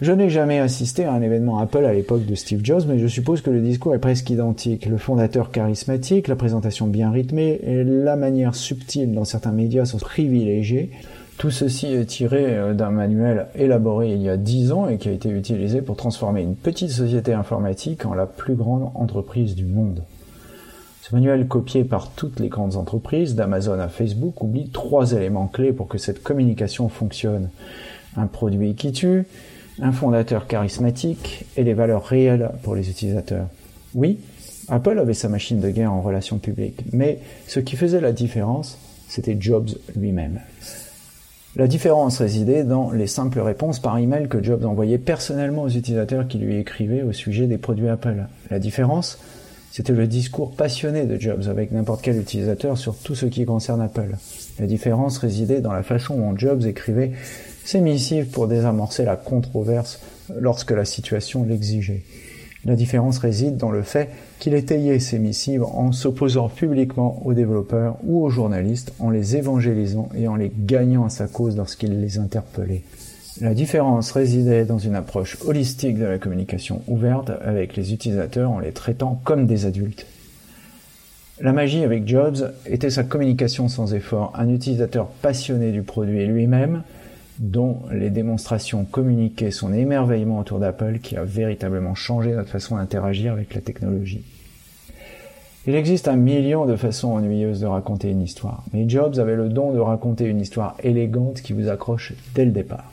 Je 0.00 0.12
n'ai 0.12 0.30
jamais 0.30 0.60
assisté 0.60 1.04
à 1.04 1.12
un 1.12 1.22
événement 1.22 1.58
Apple 1.58 1.84
à 1.84 1.92
l'époque 1.92 2.24
de 2.24 2.36
Steve 2.36 2.60
Jobs, 2.62 2.84
mais 2.86 3.00
je 3.00 3.06
suppose 3.08 3.40
que 3.40 3.50
le 3.50 3.60
discours 3.60 3.96
est 3.96 4.00
presque 4.00 4.30
identique. 4.30 4.86
Le 4.86 4.98
fondateur 4.98 5.50
charismatique, 5.50 6.28
la 6.28 6.36
présentation 6.36 6.86
bien 6.86 7.10
rythmée 7.10 7.58
et 7.64 7.82
la 7.82 8.14
manière 8.14 8.54
subtile 8.54 9.12
dont 9.12 9.24
certains 9.24 9.52
médias 9.52 9.86
sont 9.86 9.98
privilégiés 9.98 10.90
tout 11.38 11.50
ceci 11.50 11.86
est 11.92 12.06
tiré 12.06 12.56
euh, 12.56 12.74
d'un 12.74 12.90
manuel 12.90 13.48
élaboré 13.54 14.12
il 14.12 14.22
y 14.22 14.28
a 14.28 14.36
10 14.36 14.72
ans 14.72 14.88
et 14.88 14.98
qui 14.98 15.08
a 15.08 15.12
été 15.12 15.28
utilisé 15.28 15.82
pour 15.82 15.96
transformer 15.96 16.42
une 16.42 16.56
petite 16.56 16.90
société 16.90 17.32
informatique 17.32 18.06
en 18.06 18.14
la 18.14 18.26
plus 18.26 18.54
grande 18.54 18.90
entreprise 18.94 19.54
du 19.54 19.64
monde. 19.64 20.02
Ce 21.02 21.14
manuel 21.14 21.46
copié 21.48 21.84
par 21.84 22.10
toutes 22.12 22.40
les 22.40 22.48
grandes 22.48 22.76
entreprises, 22.76 23.34
d'Amazon 23.34 23.78
à 23.78 23.88
Facebook, 23.88 24.42
oublie 24.42 24.70
trois 24.70 25.12
éléments 25.12 25.48
clés 25.48 25.72
pour 25.72 25.86
que 25.86 25.98
cette 25.98 26.22
communication 26.22 26.88
fonctionne. 26.88 27.50
Un 28.16 28.26
produit 28.26 28.74
qui 28.74 28.92
tue, 28.92 29.24
un 29.82 29.92
fondateur 29.92 30.46
charismatique 30.46 31.44
et 31.56 31.64
les 31.64 31.74
valeurs 31.74 32.04
réelles 32.04 32.52
pour 32.62 32.74
les 32.74 32.88
utilisateurs. 32.88 33.48
Oui, 33.94 34.18
Apple 34.68 34.98
avait 34.98 35.14
sa 35.14 35.28
machine 35.28 35.60
de 35.60 35.68
guerre 35.68 35.92
en 35.92 36.00
relations 36.00 36.38
publiques, 36.38 36.84
mais 36.92 37.18
ce 37.48 37.60
qui 37.60 37.76
faisait 37.76 38.00
la 38.00 38.12
différence, 38.12 38.78
c'était 39.08 39.36
Jobs 39.38 39.70
lui-même. 39.96 40.40
La 41.56 41.68
différence 41.68 42.18
résidait 42.18 42.64
dans 42.64 42.90
les 42.90 43.06
simples 43.06 43.38
réponses 43.38 43.78
par 43.78 43.96
email 43.98 44.26
que 44.26 44.42
Jobs 44.42 44.64
envoyait 44.64 44.98
personnellement 44.98 45.62
aux 45.62 45.68
utilisateurs 45.68 46.26
qui 46.26 46.38
lui 46.38 46.58
écrivaient 46.58 47.02
au 47.02 47.12
sujet 47.12 47.46
des 47.46 47.58
produits 47.58 47.88
Apple. 47.88 48.24
La 48.50 48.58
différence, 48.58 49.20
c'était 49.70 49.92
le 49.92 50.08
discours 50.08 50.56
passionné 50.56 51.04
de 51.04 51.20
Jobs 51.20 51.44
avec 51.48 51.70
n'importe 51.70 52.02
quel 52.02 52.18
utilisateur 52.18 52.76
sur 52.76 52.96
tout 52.96 53.14
ce 53.14 53.26
qui 53.26 53.44
concerne 53.44 53.82
Apple. 53.82 54.16
La 54.58 54.66
différence 54.66 55.18
résidait 55.18 55.60
dans 55.60 55.72
la 55.72 55.84
façon 55.84 56.16
dont 56.16 56.36
Jobs 56.36 56.64
écrivait 56.64 57.12
ses 57.64 57.80
missives 57.80 58.30
pour 58.30 58.48
désamorcer 58.48 59.04
la 59.04 59.14
controverse 59.14 60.00
lorsque 60.36 60.72
la 60.72 60.84
situation 60.84 61.44
l'exigeait. 61.44 62.02
La 62.66 62.76
différence 62.76 63.18
réside 63.18 63.58
dans 63.58 63.70
le 63.70 63.82
fait 63.82 64.08
qu'il 64.38 64.54
étayait 64.54 64.98
ses 64.98 65.18
missives 65.18 65.62
en 65.62 65.92
s'opposant 65.92 66.48
publiquement 66.48 67.20
aux 67.24 67.34
développeurs 67.34 67.98
ou 68.04 68.24
aux 68.24 68.30
journalistes, 68.30 68.94
en 69.00 69.10
les 69.10 69.36
évangélisant 69.36 70.08
et 70.16 70.28
en 70.28 70.36
les 70.36 70.50
gagnant 70.56 71.04
à 71.04 71.10
sa 71.10 71.26
cause 71.26 71.56
lorsqu'il 71.56 72.00
les 72.00 72.18
interpellait. 72.18 72.82
La 73.40 73.52
différence 73.52 74.12
résidait 74.12 74.64
dans 74.64 74.78
une 74.78 74.94
approche 74.94 75.36
holistique 75.44 75.98
de 75.98 76.04
la 76.04 76.18
communication 76.18 76.82
ouverte 76.86 77.32
avec 77.44 77.76
les 77.76 77.92
utilisateurs 77.92 78.50
en 78.50 78.60
les 78.60 78.72
traitant 78.72 79.20
comme 79.24 79.46
des 79.46 79.66
adultes. 79.66 80.06
La 81.40 81.52
magie 81.52 81.82
avec 81.82 82.06
Jobs 82.06 82.52
était 82.64 82.90
sa 82.90 83.02
communication 83.02 83.68
sans 83.68 83.92
effort, 83.92 84.32
un 84.36 84.48
utilisateur 84.48 85.08
passionné 85.08 85.72
du 85.72 85.82
produit 85.82 86.24
lui-même, 86.26 86.84
dont 87.38 87.80
les 87.92 88.10
démonstrations 88.10 88.84
communiquaient 88.84 89.50
son 89.50 89.72
émerveillement 89.72 90.38
autour 90.38 90.58
d'Apple 90.58 90.98
qui 91.00 91.16
a 91.16 91.24
véritablement 91.24 91.94
changé 91.94 92.32
notre 92.32 92.50
façon 92.50 92.76
d'interagir 92.76 93.32
avec 93.32 93.54
la 93.54 93.60
technologie. 93.60 94.22
Il 95.66 95.74
existe 95.74 96.08
un 96.08 96.16
million 96.16 96.66
de 96.66 96.76
façons 96.76 97.12
ennuyeuses 97.12 97.60
de 97.60 97.66
raconter 97.66 98.10
une 98.10 98.20
histoire, 98.20 98.64
mais 98.72 98.88
Jobs 98.88 99.18
avait 99.18 99.34
le 99.34 99.48
don 99.48 99.72
de 99.72 99.78
raconter 99.78 100.26
une 100.26 100.40
histoire 100.40 100.76
élégante 100.82 101.40
qui 101.40 101.54
vous 101.54 101.68
accroche 101.68 102.12
dès 102.34 102.44
le 102.44 102.50
départ. 102.50 102.92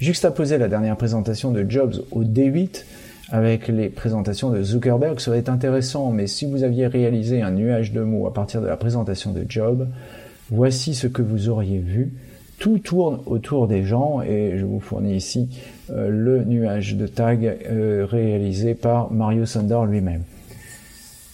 Juxtaposer 0.00 0.58
la 0.58 0.68
dernière 0.68 0.96
présentation 0.96 1.50
de 1.52 1.64
Jobs 1.68 1.94
au 2.10 2.24
D8 2.24 2.84
avec 3.30 3.68
les 3.68 3.88
présentations 3.88 4.50
de 4.50 4.62
Zuckerberg 4.62 5.20
serait 5.20 5.48
intéressant, 5.48 6.10
mais 6.10 6.26
si 6.26 6.46
vous 6.46 6.62
aviez 6.62 6.86
réalisé 6.86 7.42
un 7.42 7.50
nuage 7.50 7.92
de 7.92 8.00
mots 8.00 8.26
à 8.26 8.32
partir 8.32 8.60
de 8.60 8.66
la 8.66 8.76
présentation 8.76 9.32
de 9.32 9.44
Jobs, 9.48 9.86
voici 10.50 10.94
ce 10.94 11.06
que 11.06 11.22
vous 11.22 11.48
auriez 11.48 11.78
vu 11.78 12.12
tout 12.58 12.78
tourne 12.78 13.20
autour 13.26 13.68
des 13.68 13.84
gens 13.84 14.22
et 14.22 14.54
je 14.56 14.64
vous 14.64 14.80
fournis 14.80 15.16
ici 15.16 15.48
euh, 15.90 16.08
le 16.08 16.44
nuage 16.44 16.96
de 16.96 17.06
tags 17.06 17.36
euh, 17.42 18.06
réalisé 18.08 18.74
par 18.74 19.12
Mario 19.12 19.46
Sandor 19.46 19.86
lui-même. 19.86 20.22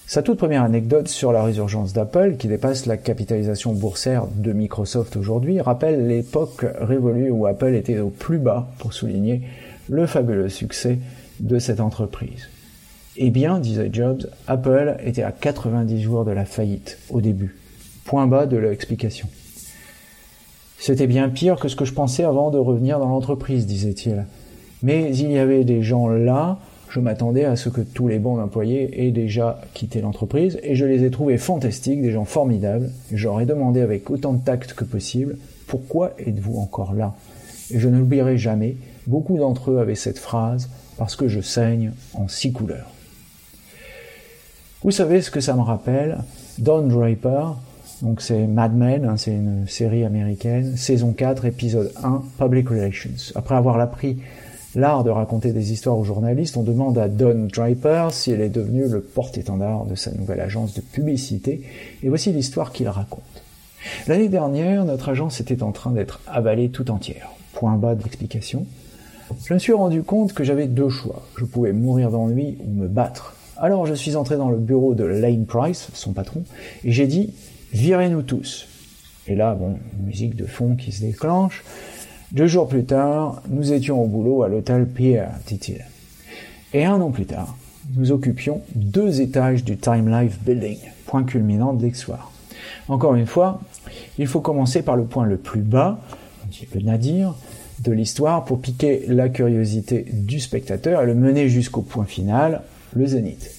Sa 0.07 0.23
toute 0.23 0.39
première 0.39 0.65
anecdote 0.65 1.07
sur 1.07 1.31
la 1.31 1.45
résurgence 1.45 1.93
d'Apple, 1.93 2.35
qui 2.37 2.49
dépasse 2.49 2.87
la 2.87 2.97
capitalisation 2.97 3.73
boursière 3.73 4.27
de 4.27 4.53
Microsoft 4.53 5.17
aujourd'hui, 5.17 5.61
rappelle 5.61 6.09
l'époque 6.09 6.67
révolue 6.81 7.31
où 7.31 7.47
Apple 7.47 7.75
était 7.77 8.01
au 8.01 8.11
plus 8.11 8.39
bas 8.39 8.69
pour 8.81 8.93
souligner 8.93 9.43
le 9.89 10.07
fabuleux 10.07 10.49
succès 10.49 10.99
de 11.39 11.61
cette 11.61 11.79
entreprise. 11.79 12.49
Eh 13.17 13.31
bien, 13.31 13.61
disait 13.61 13.91
Jobs, 13.93 14.27
Apple 14.49 14.97
était 15.05 15.23
à 15.23 15.31
90 15.31 16.03
jours 16.03 16.25
de 16.25 16.33
la 16.33 16.45
faillite 16.45 16.99
au 17.11 17.21
début. 17.21 17.57
Point 18.05 18.27
bas 18.27 18.47
de 18.47 18.57
l'explication. 18.57 19.29
C'était 20.81 21.07
bien 21.07 21.29
pire 21.29 21.57
que 21.57 21.69
ce 21.69 21.77
que 21.77 21.85
je 21.85 21.93
pensais 21.93 22.25
avant 22.25 22.51
de 22.51 22.57
revenir 22.57 22.99
dans 22.99 23.11
l'entreprise, 23.11 23.67
disait-il. 23.67 24.25
Mais 24.83 25.15
il 25.15 25.31
y 25.31 25.37
avait 25.37 25.65
des 25.65 25.83
gens 25.83 26.09
là, 26.09 26.59
je 26.89 27.01
m'attendais 27.01 27.45
à 27.45 27.55
ce 27.55 27.69
que 27.69 27.83
tous 27.83 28.09
les 28.09 28.19
bons 28.19 28.41
employés 28.41 29.07
aient 29.07 29.11
déjà 29.11 29.61
quitté 29.75 30.01
l'entreprise, 30.01 30.59
et 30.63 30.75
je 30.75 30.87
les 30.87 31.05
ai 31.05 31.11
trouvés 31.11 31.37
fantastiques, 31.37 32.01
des 32.01 32.13
gens 32.13 32.25
formidables. 32.25 32.91
J'aurais 33.13 33.45
demandé 33.45 33.83
avec 33.83 34.09
autant 34.09 34.33
de 34.33 34.43
tact 34.43 34.73
que 34.73 34.85
possible, 34.85 35.37
pourquoi 35.67 36.13
êtes-vous 36.19 36.59
encore 36.59 36.95
là? 36.95 37.15
Et 37.71 37.79
je 37.79 37.87
ne 37.91 37.99
l'oublierai 37.99 38.39
jamais, 38.39 38.77
beaucoup 39.07 39.37
d'entre 39.37 39.73
eux 39.73 39.81
avaient 39.81 39.95
cette 39.95 40.19
phrase, 40.19 40.71
parce 40.97 41.15
que 41.15 41.29
je 41.29 41.43
saigne 41.43 41.93
en 42.15 42.27
six 42.27 42.53
couleurs. 42.53 42.91
Vous 44.83 44.93
savez 44.93 45.21
ce 45.21 45.31
que 45.31 45.41
ça 45.41 45.55
me 45.55 45.61
rappelle? 45.61 46.21
Don 46.59 46.87
Draper, 46.87 47.57
donc 48.03 48.21
c'est 48.21 48.47
Mad 48.47 48.75
Men, 48.75 49.05
hein, 49.05 49.17
c'est 49.17 49.33
une 49.33 49.67
série 49.69 50.05
américaine, 50.05 50.77
saison 50.77 51.13
4, 51.13 51.45
épisode 51.45 51.93
1, 52.03 52.23
Public 52.39 52.69
Relations. 52.69 53.33
Après 53.35 53.55
avoir 53.55 53.79
appris 53.79 54.19
l'art 54.75 55.05
de 55.05 55.11
raconter 55.11 55.53
des 55.53 55.73
histoires 55.73 55.99
aux 55.99 56.05
journalistes, 56.05 56.57
on 56.57 56.63
demande 56.63 56.97
à 56.97 57.09
Don 57.09 57.49
Draper 57.53 58.09
si 58.13 58.31
elle 58.31 58.41
est 58.41 58.49
devenue 58.49 58.89
le 58.89 59.01
porte-étendard 59.01 59.85
de 59.85 59.95
sa 59.95 60.13
nouvelle 60.13 60.41
agence 60.41 60.75
de 60.75 60.81
publicité, 60.81 61.63
et 62.03 62.09
voici 62.09 62.33
l'histoire 62.33 62.73
qu'il 62.73 62.89
raconte. 62.89 63.23
L'année 64.07 64.29
dernière, 64.29 64.85
notre 64.85 65.11
agence 65.11 65.41
était 65.41 65.63
en 65.63 65.73
train 65.73 65.91
d'être 65.91 66.21
avalée 66.27 66.71
tout 66.71 66.91
entière. 66.91 67.31
Point 67.55 67.77
bas 67.77 67.95
de 67.95 68.03
l'explication. 68.03 68.67
Je 69.45 69.55
me 69.55 69.59
suis 69.59 69.73
rendu 69.73 70.03
compte 70.03 70.33
que 70.33 70.45
j'avais 70.45 70.67
deux 70.67 70.89
choix. 70.89 71.23
Je 71.39 71.45
pouvais 71.45 71.73
mourir 71.73 72.11
d'ennui 72.11 72.59
ou 72.65 72.71
me 72.71 72.89
battre. 72.89 73.37
Alors 73.57 73.87
je 73.87 73.95
suis 73.95 74.17
entré 74.17 74.37
dans 74.37 74.49
le 74.49 74.57
bureau 74.57 74.95
de 74.95 75.05
Lane 75.05 75.45
Price, 75.45 75.89
son 75.93 76.13
patron, 76.13 76.45
et 76.85 76.93
j'ai 76.93 77.07
dit 77.07 77.35
Virez-nous 77.73 78.23
tous. 78.23 78.67
Et 79.27 79.35
là, 79.35 79.55
bon, 79.55 79.79
musique 80.05 80.35
de 80.35 80.47
fond 80.47 80.75
qui 80.77 80.93
se 80.93 81.03
déclenche. 81.03 81.63
Deux 82.33 82.47
jours 82.47 82.69
plus 82.69 82.85
tard, 82.85 83.43
nous 83.49 83.73
étions 83.73 84.03
au 84.03 84.07
boulot 84.07 84.43
à 84.43 84.49
l'hôtel 84.49 84.87
Pierre, 84.87 85.33
dit-il. 85.47 85.85
Et 86.73 86.85
un 86.85 87.01
an 87.01 87.11
plus 87.11 87.27
tard, 87.27 87.57
nous 87.97 88.13
occupions 88.13 88.63
deux 88.75 89.21
étages 89.21 89.65
du 89.65 89.77
Time 89.77 90.09
Life 90.09 90.39
Building, 90.45 90.79
point 91.07 91.25
culminant 91.25 91.73
de 91.73 91.83
l'exoir. 91.83 92.33
Encore 92.89 93.15
une 93.15 93.27
fois, 93.27 93.61
il 94.19 94.27
faut 94.27 94.41
commencer 94.41 94.83
par 94.83 94.97
le 94.97 95.05
point 95.05 95.27
le 95.27 95.37
plus 95.37 95.63
bas, 95.63 96.01
un 96.45 96.49
petit 96.49 96.67
peu 96.67 96.81
nadir, 96.81 97.35
de 97.81 97.93
l'histoire 97.93 98.45
pour 98.45 98.61
piquer 98.61 99.05
la 99.09 99.29
curiosité 99.29 100.07
du 100.13 100.39
spectateur 100.41 101.03
et 101.03 101.07
le 101.07 101.15
mener 101.15 101.49
jusqu'au 101.49 101.83
point 101.83 102.05
final, 102.05 102.63
le 102.95 103.07
zénith. 103.07 103.51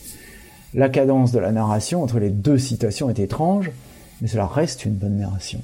La 0.74 0.89
cadence 0.89 1.32
de 1.32 1.39
la 1.39 1.51
narration 1.51 2.03
entre 2.03 2.20
les 2.20 2.30
deux 2.30 2.58
citations 2.58 3.10
est 3.10 3.20
étrange, 3.20 3.72
mais 4.22 4.28
cela 4.28 4.46
reste 4.46 4.86
une 4.86 4.94
bonne 4.94 5.18
narration. 5.18 5.62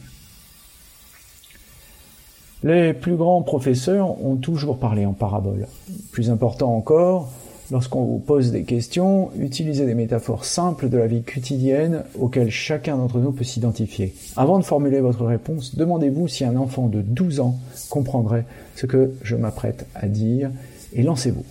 Les 2.63 2.93
plus 2.93 3.15
grands 3.15 3.43
professeurs 3.43 4.23
ont 4.23 4.35
toujours 4.35 4.79
parlé 4.79 5.05
en 5.05 5.13
parabole. 5.13 5.67
Plus 6.11 6.31
important 6.31 6.75
encore, 6.75 7.29
lorsqu'on 7.69 8.03
vous 8.03 8.17
pose 8.17 8.51
des 8.51 8.63
questions, 8.63 9.29
utilisez 9.39 9.85
des 9.85 9.93
métaphores 9.93 10.43
simples 10.43 10.89
de 10.89 10.97
la 10.97 11.05
vie 11.05 11.21
quotidienne 11.21 12.03
auxquelles 12.19 12.49
chacun 12.49 12.97
d'entre 12.97 13.19
nous 13.19 13.31
peut 13.31 13.43
s'identifier. 13.43 14.15
Avant 14.35 14.57
de 14.57 14.63
formuler 14.63 15.01
votre 15.01 15.23
réponse, 15.23 15.75
demandez-vous 15.75 16.27
si 16.27 16.45
un 16.45 16.55
enfant 16.55 16.87
de 16.87 17.01
12 17.01 17.41
ans 17.41 17.59
comprendrait 17.89 18.45
ce 18.75 18.87
que 18.87 19.11
je 19.21 19.35
m'apprête 19.35 19.85
à 19.93 20.07
dire 20.07 20.49
et 20.93 21.03
lancez-vous. 21.03 21.45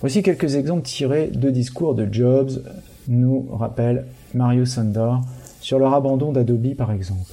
Voici 0.00 0.22
quelques 0.22 0.54
exemples 0.54 0.82
tirés 0.82 1.26
de 1.26 1.50
discours 1.50 1.96
de 1.96 2.06
Jobs, 2.10 2.62
nous 3.08 3.48
rappelle 3.50 4.04
Mario 4.34 4.64
Sandor 4.64 5.22
sur 5.68 5.78
leur 5.78 5.92
abandon 5.92 6.32
d'Adobe 6.32 6.74
par 6.74 6.92
exemple. 6.92 7.30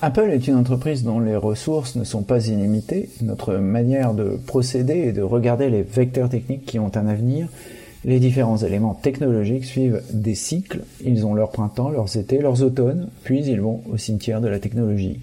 Apple 0.00 0.30
est 0.32 0.48
une 0.48 0.56
entreprise 0.56 1.04
dont 1.04 1.20
les 1.20 1.36
ressources 1.36 1.94
ne 1.94 2.02
sont 2.02 2.24
pas 2.24 2.48
illimitées. 2.48 3.08
Notre 3.22 3.54
manière 3.54 4.14
de 4.14 4.36
procéder 4.48 4.94
et 4.94 5.12
de 5.12 5.22
regarder 5.22 5.70
les 5.70 5.82
vecteurs 5.82 6.28
techniques 6.28 6.66
qui 6.66 6.80
ont 6.80 6.90
un 6.96 7.06
avenir. 7.06 7.46
Les 8.04 8.18
différents 8.18 8.56
éléments 8.56 8.94
technologiques 8.94 9.64
suivent 9.64 10.02
des 10.12 10.34
cycles. 10.34 10.82
Ils 11.04 11.24
ont 11.24 11.34
leur 11.34 11.52
printemps, 11.52 11.88
leurs 11.88 12.16
étés, 12.16 12.38
leurs 12.38 12.64
automnes, 12.64 13.08
puis 13.22 13.46
ils 13.46 13.60
vont 13.60 13.82
au 13.92 13.96
cimetière 13.96 14.40
de 14.40 14.48
la 14.48 14.58
technologie. 14.58 15.20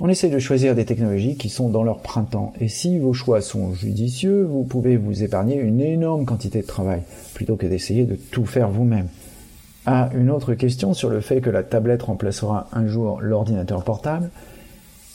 On 0.00 0.10
essaie 0.10 0.28
de 0.28 0.38
choisir 0.38 0.74
des 0.74 0.84
technologies 0.84 1.36
qui 1.36 1.48
sont 1.48 1.70
dans 1.70 1.82
leur 1.82 2.00
printemps. 2.00 2.52
Et 2.60 2.68
si 2.68 2.98
vos 2.98 3.14
choix 3.14 3.40
sont 3.40 3.72
judicieux, 3.72 4.44
vous 4.44 4.64
pouvez 4.64 4.98
vous 4.98 5.22
épargner 5.22 5.56
une 5.56 5.80
énorme 5.80 6.26
quantité 6.26 6.60
de 6.60 6.66
travail, 6.66 7.00
plutôt 7.32 7.56
que 7.56 7.66
d'essayer 7.66 8.04
de 8.04 8.16
tout 8.16 8.44
faire 8.44 8.68
vous-même 8.68 9.08
à 9.86 10.10
une 10.14 10.30
autre 10.30 10.54
question 10.54 10.92
sur 10.92 11.08
le 11.08 11.20
fait 11.20 11.40
que 11.40 11.50
la 11.50 11.62
tablette 11.62 12.02
remplacera 12.02 12.68
un 12.72 12.86
jour 12.86 13.20
l'ordinateur 13.20 13.84
portable, 13.84 14.30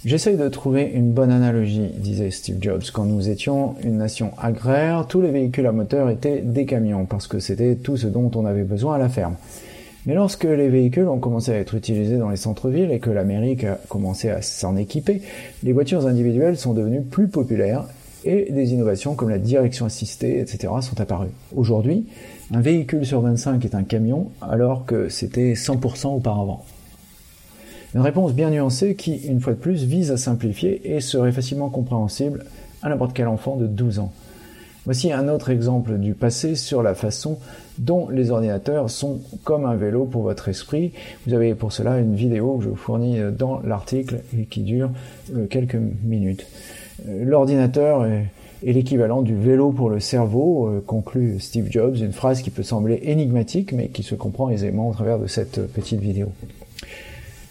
J'essaye 0.04 0.36
de 0.36 0.50
trouver 0.50 0.90
une 0.96 1.12
bonne 1.12 1.30
analogie, 1.30 1.92
disait 1.96 2.32
Steve 2.32 2.58
Jobs. 2.60 2.82
Quand 2.92 3.06
nous 3.06 3.30
étions 3.30 3.76
une 3.84 3.98
nation 3.98 4.32
agraire, 4.40 5.06
tous 5.08 5.22
les 5.22 5.30
véhicules 5.30 5.68
à 5.68 5.72
moteur 5.72 6.10
étaient 6.10 6.42
des 6.42 6.66
camions, 6.66 7.06
parce 7.06 7.28
que 7.28 7.38
c'était 7.38 7.76
tout 7.76 7.98
ce 7.98 8.08
dont 8.08 8.32
on 8.34 8.48
avait 8.48 8.64
besoin 8.64 8.96
à 8.96 8.98
la 8.98 9.10
ferme. 9.10 9.36
Mais 10.08 10.16
lorsque 10.16 10.46
les 10.46 10.70
véhicules 10.70 11.08
ont 11.08 11.20
commencé 11.20 11.52
à 11.52 11.60
être 11.60 11.76
utilisés 11.76 12.18
dans 12.18 12.32
les 12.32 12.38
centres-villes 12.38 12.92
et 12.92 12.98
que 12.98 13.12
l'Amérique 13.12 13.64
a 13.64 13.78
commencé 13.90 14.32
à 14.32 14.42
s'en 14.42 14.76
équiper, 14.76 15.22
les 15.62 15.72
voitures 15.72 16.08
individuelles 16.08 16.58
sont 16.58 16.74
devenues 16.74 17.04
plus 17.04 17.28
populaires 17.28 17.84
et 18.26 18.52
des 18.52 18.74
innovations 18.74 19.16
comme 19.16 19.30
la 19.30 19.40
direction 19.40 19.86
assistée, 19.86 20.40
etc. 20.40 20.74
sont 20.82 21.00
apparues. 21.00 21.32
Aujourd'hui, 21.56 22.06
un 22.54 22.62
véhicule 22.62 23.06
sur 23.06 23.22
25 23.22 23.64
est 23.66 23.76
un 23.76 23.84
camion 23.84 24.30
alors 24.42 24.86
que 24.86 25.10
c'était 25.10 25.54
100% 25.54 26.16
auparavant. 26.16 26.66
Une 27.94 28.02
réponse 28.02 28.34
bien 28.34 28.50
nuancée 28.50 28.96
qui, 28.96 29.16
une 29.18 29.42
fois 29.42 29.54
de 29.54 29.58
plus, 29.58 29.84
vise 29.84 30.12
à 30.12 30.18
simplifier 30.18 30.96
et 30.96 31.02
serait 31.02 31.34
facilement 31.34 31.70
compréhensible 31.70 32.46
à 32.82 32.90
n'importe 32.90 33.14
quel 33.14 33.28
enfant 33.28 33.58
de 33.58 33.68
12 33.68 34.00
ans. 34.00 34.14
Voici 34.86 35.12
un 35.12 35.28
autre 35.28 35.52
exemple 35.52 35.98
du 35.98 36.16
passé 36.16 36.56
sur 36.56 36.82
la 36.82 36.96
façon 36.96 37.38
dont 37.78 38.10
les 38.10 38.32
ordinateurs 38.32 38.90
sont 38.90 39.20
comme 39.44 39.66
un 39.66 39.76
vélo 39.76 40.06
pour 40.06 40.24
votre 40.24 40.50
esprit. 40.50 40.94
Vous 41.28 41.36
avez 41.36 41.54
pour 41.54 41.72
cela 41.72 42.00
une 42.00 42.16
vidéo 42.16 42.58
que 42.58 42.64
je 42.64 42.70
vous 42.70 42.76
fournis 42.76 43.20
dans 43.38 43.60
l'article 43.60 44.22
et 44.36 44.46
qui 44.46 44.62
dure 44.62 44.90
euh, 45.36 45.46
quelques 45.46 45.78
minutes. 46.04 46.48
Euh, 47.08 47.24
l'ordinateur 47.26 48.06
est, 48.06 48.26
l'équivalent 48.64 49.22
du 49.22 49.36
vélo 49.36 49.72
pour 49.72 49.90
le 49.90 50.00
cerveau, 50.00 50.68
euh, 50.68 50.84
conclut 50.86 51.40
Steve 51.40 51.68
Jobs, 51.70 51.98
une 51.98 52.14
phrase 52.14 52.42
qui 52.42 52.50
peut 52.50 52.64
sembler 52.64 53.00
énigmatique 53.04 53.72
mais 53.74 53.88
qui 53.90 54.04
se 54.04 54.16
comprend 54.16 54.50
aisément 54.50 54.90
au 54.90 54.94
travers 54.94 55.20
de 55.20 55.28
cette 55.28 55.68
petite 55.68 56.00
vidéo. 56.00 56.28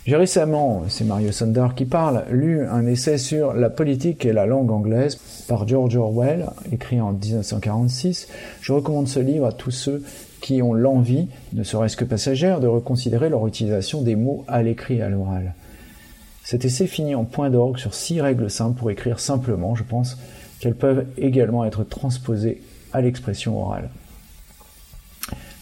J'ai 0.06 0.16
récemment, 0.16 0.82
c'est 0.88 1.04
Mario 1.04 1.30
Sundar 1.30 1.74
qui 1.74 1.84
parle, 1.84 2.24
lu 2.30 2.64
un 2.64 2.86
essai 2.86 3.18
sur 3.18 3.52
la 3.52 3.68
politique 3.68 4.24
et 4.24 4.32
la 4.32 4.46
langue 4.46 4.70
anglaise 4.70 5.16
par 5.46 5.68
George 5.68 5.94
Orwell, 5.94 6.46
écrit 6.72 7.00
en 7.00 7.12
1946. 7.12 8.28
Je 8.62 8.72
recommande 8.72 9.08
ce 9.08 9.20
livre 9.20 9.46
à 9.46 9.52
tous 9.52 9.70
ceux 9.70 10.02
qui 10.40 10.62
ont 10.62 10.72
l'envie, 10.72 11.28
ne 11.52 11.62
serait-ce 11.62 11.96
que 11.96 12.04
passagère, 12.04 12.60
de 12.60 12.66
reconsidérer 12.66 13.28
leur 13.28 13.46
utilisation 13.46 14.00
des 14.00 14.16
mots 14.16 14.44
à 14.48 14.62
l'écrit 14.62 14.96
et 14.96 15.02
à 15.02 15.10
l'oral. 15.10 15.52
Cet 16.50 16.64
essai 16.64 16.88
finit 16.88 17.14
en 17.14 17.24
point 17.24 17.48
d'orgue 17.48 17.78
sur 17.78 17.94
six 17.94 18.20
règles 18.20 18.50
simples 18.50 18.76
pour 18.76 18.90
écrire 18.90 19.20
simplement. 19.20 19.76
Je 19.76 19.84
pense 19.84 20.18
qu'elles 20.58 20.74
peuvent 20.74 21.06
également 21.16 21.64
être 21.64 21.84
transposées 21.84 22.60
à 22.92 23.00
l'expression 23.00 23.62
orale. 23.62 23.88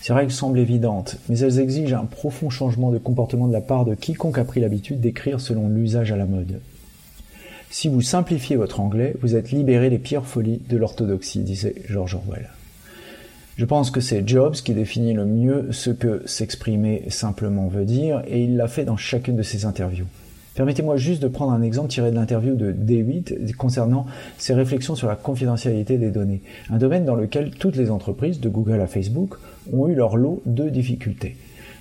Ces 0.00 0.14
règles 0.14 0.32
semblent 0.32 0.58
évidentes, 0.58 1.18
mais 1.28 1.40
elles 1.40 1.58
exigent 1.58 1.94
un 1.94 2.06
profond 2.06 2.48
changement 2.48 2.90
de 2.90 2.96
comportement 2.96 3.48
de 3.48 3.52
la 3.52 3.60
part 3.60 3.84
de 3.84 3.94
quiconque 3.94 4.38
a 4.38 4.44
pris 4.44 4.60
l'habitude 4.60 5.02
d'écrire 5.02 5.42
selon 5.42 5.68
l'usage 5.68 6.10
à 6.10 6.16
la 6.16 6.24
mode. 6.24 6.58
Si 7.68 7.88
vous 7.90 8.00
simplifiez 8.00 8.56
votre 8.56 8.80
anglais, 8.80 9.14
vous 9.20 9.36
êtes 9.36 9.50
libéré 9.50 9.90
des 9.90 9.98
pires 9.98 10.24
folies 10.24 10.62
de 10.70 10.78
l'orthodoxie, 10.78 11.40
disait 11.40 11.74
George 11.86 12.14
Orwell. 12.14 12.48
Je 13.58 13.66
pense 13.66 13.90
que 13.90 14.00
c'est 14.00 14.26
Jobs 14.26 14.54
qui 14.54 14.72
définit 14.72 15.12
le 15.12 15.26
mieux 15.26 15.68
ce 15.70 15.90
que 15.90 16.22
s'exprimer 16.24 17.04
simplement 17.10 17.68
veut 17.68 17.84
dire, 17.84 18.22
et 18.26 18.42
il 18.42 18.56
l'a 18.56 18.68
fait 18.68 18.86
dans 18.86 18.96
chacune 18.96 19.36
de 19.36 19.42
ses 19.42 19.66
interviews. 19.66 20.06
Permettez-moi 20.58 20.96
juste 20.96 21.22
de 21.22 21.28
prendre 21.28 21.52
un 21.52 21.62
exemple 21.62 21.88
tiré 21.88 22.10
de 22.10 22.16
l'interview 22.16 22.56
de 22.56 22.72
D8 22.72 23.54
concernant 23.54 24.06
ses 24.38 24.54
réflexions 24.54 24.96
sur 24.96 25.06
la 25.06 25.14
confidentialité 25.14 25.98
des 25.98 26.10
données, 26.10 26.42
un 26.68 26.78
domaine 26.78 27.04
dans 27.04 27.14
lequel 27.14 27.52
toutes 27.52 27.76
les 27.76 27.92
entreprises, 27.92 28.40
de 28.40 28.48
Google 28.48 28.80
à 28.80 28.88
Facebook, 28.88 29.36
ont 29.72 29.86
eu 29.86 29.94
leur 29.94 30.16
lot 30.16 30.42
de 30.46 30.68
difficultés. 30.68 31.36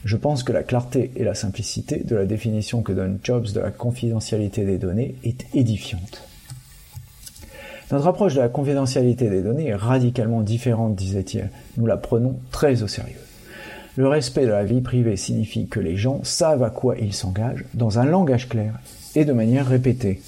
Je 0.06 0.16
pense 0.16 0.44
que 0.44 0.52
la 0.52 0.62
clarté 0.62 1.10
et 1.16 1.24
la 1.24 1.34
simplicité 1.34 2.04
de 2.04 2.16
la 2.16 2.28
définition 2.28 2.84
que 2.84 2.92
donne 2.92 3.18
Jobs 3.24 3.52
de 3.52 3.60
la 3.60 3.72
confidentialité 3.72 4.64
des 4.64 4.78
données 4.78 5.16
est 5.24 5.48
édifiante. 5.56 6.22
Notre 7.92 8.06
approche 8.06 8.36
de 8.36 8.42
la 8.42 8.50
confidentialité 8.50 9.28
des 9.28 9.42
données 9.42 9.70
est 9.70 9.76
radicalement 9.76 10.42
différente, 10.42 10.94
disait-il. 10.94 11.50
Nous 11.78 11.88
la 11.88 11.98
prenons 11.98 12.36
très 12.52 12.84
au 12.84 12.88
sérieux. 12.88 13.27
Le 13.98 14.08
respect 14.08 14.46
de 14.46 14.52
la 14.52 14.64
vie 14.64 14.82
privée 14.82 15.18
signifie 15.18 15.66
que 15.66 15.80
les 15.80 15.98
gens 15.98 16.20
savent 16.24 16.62
à 16.62 16.70
quoi 16.70 16.98
ils 17.00 17.16
s'engagent 17.16 17.66
dans 17.74 17.98
un 17.98 18.06
langage 18.06 18.48
clair 18.48 18.80
et 19.16 19.26
de 19.26 19.34
manière 19.34 19.66
répétée. 19.66 20.22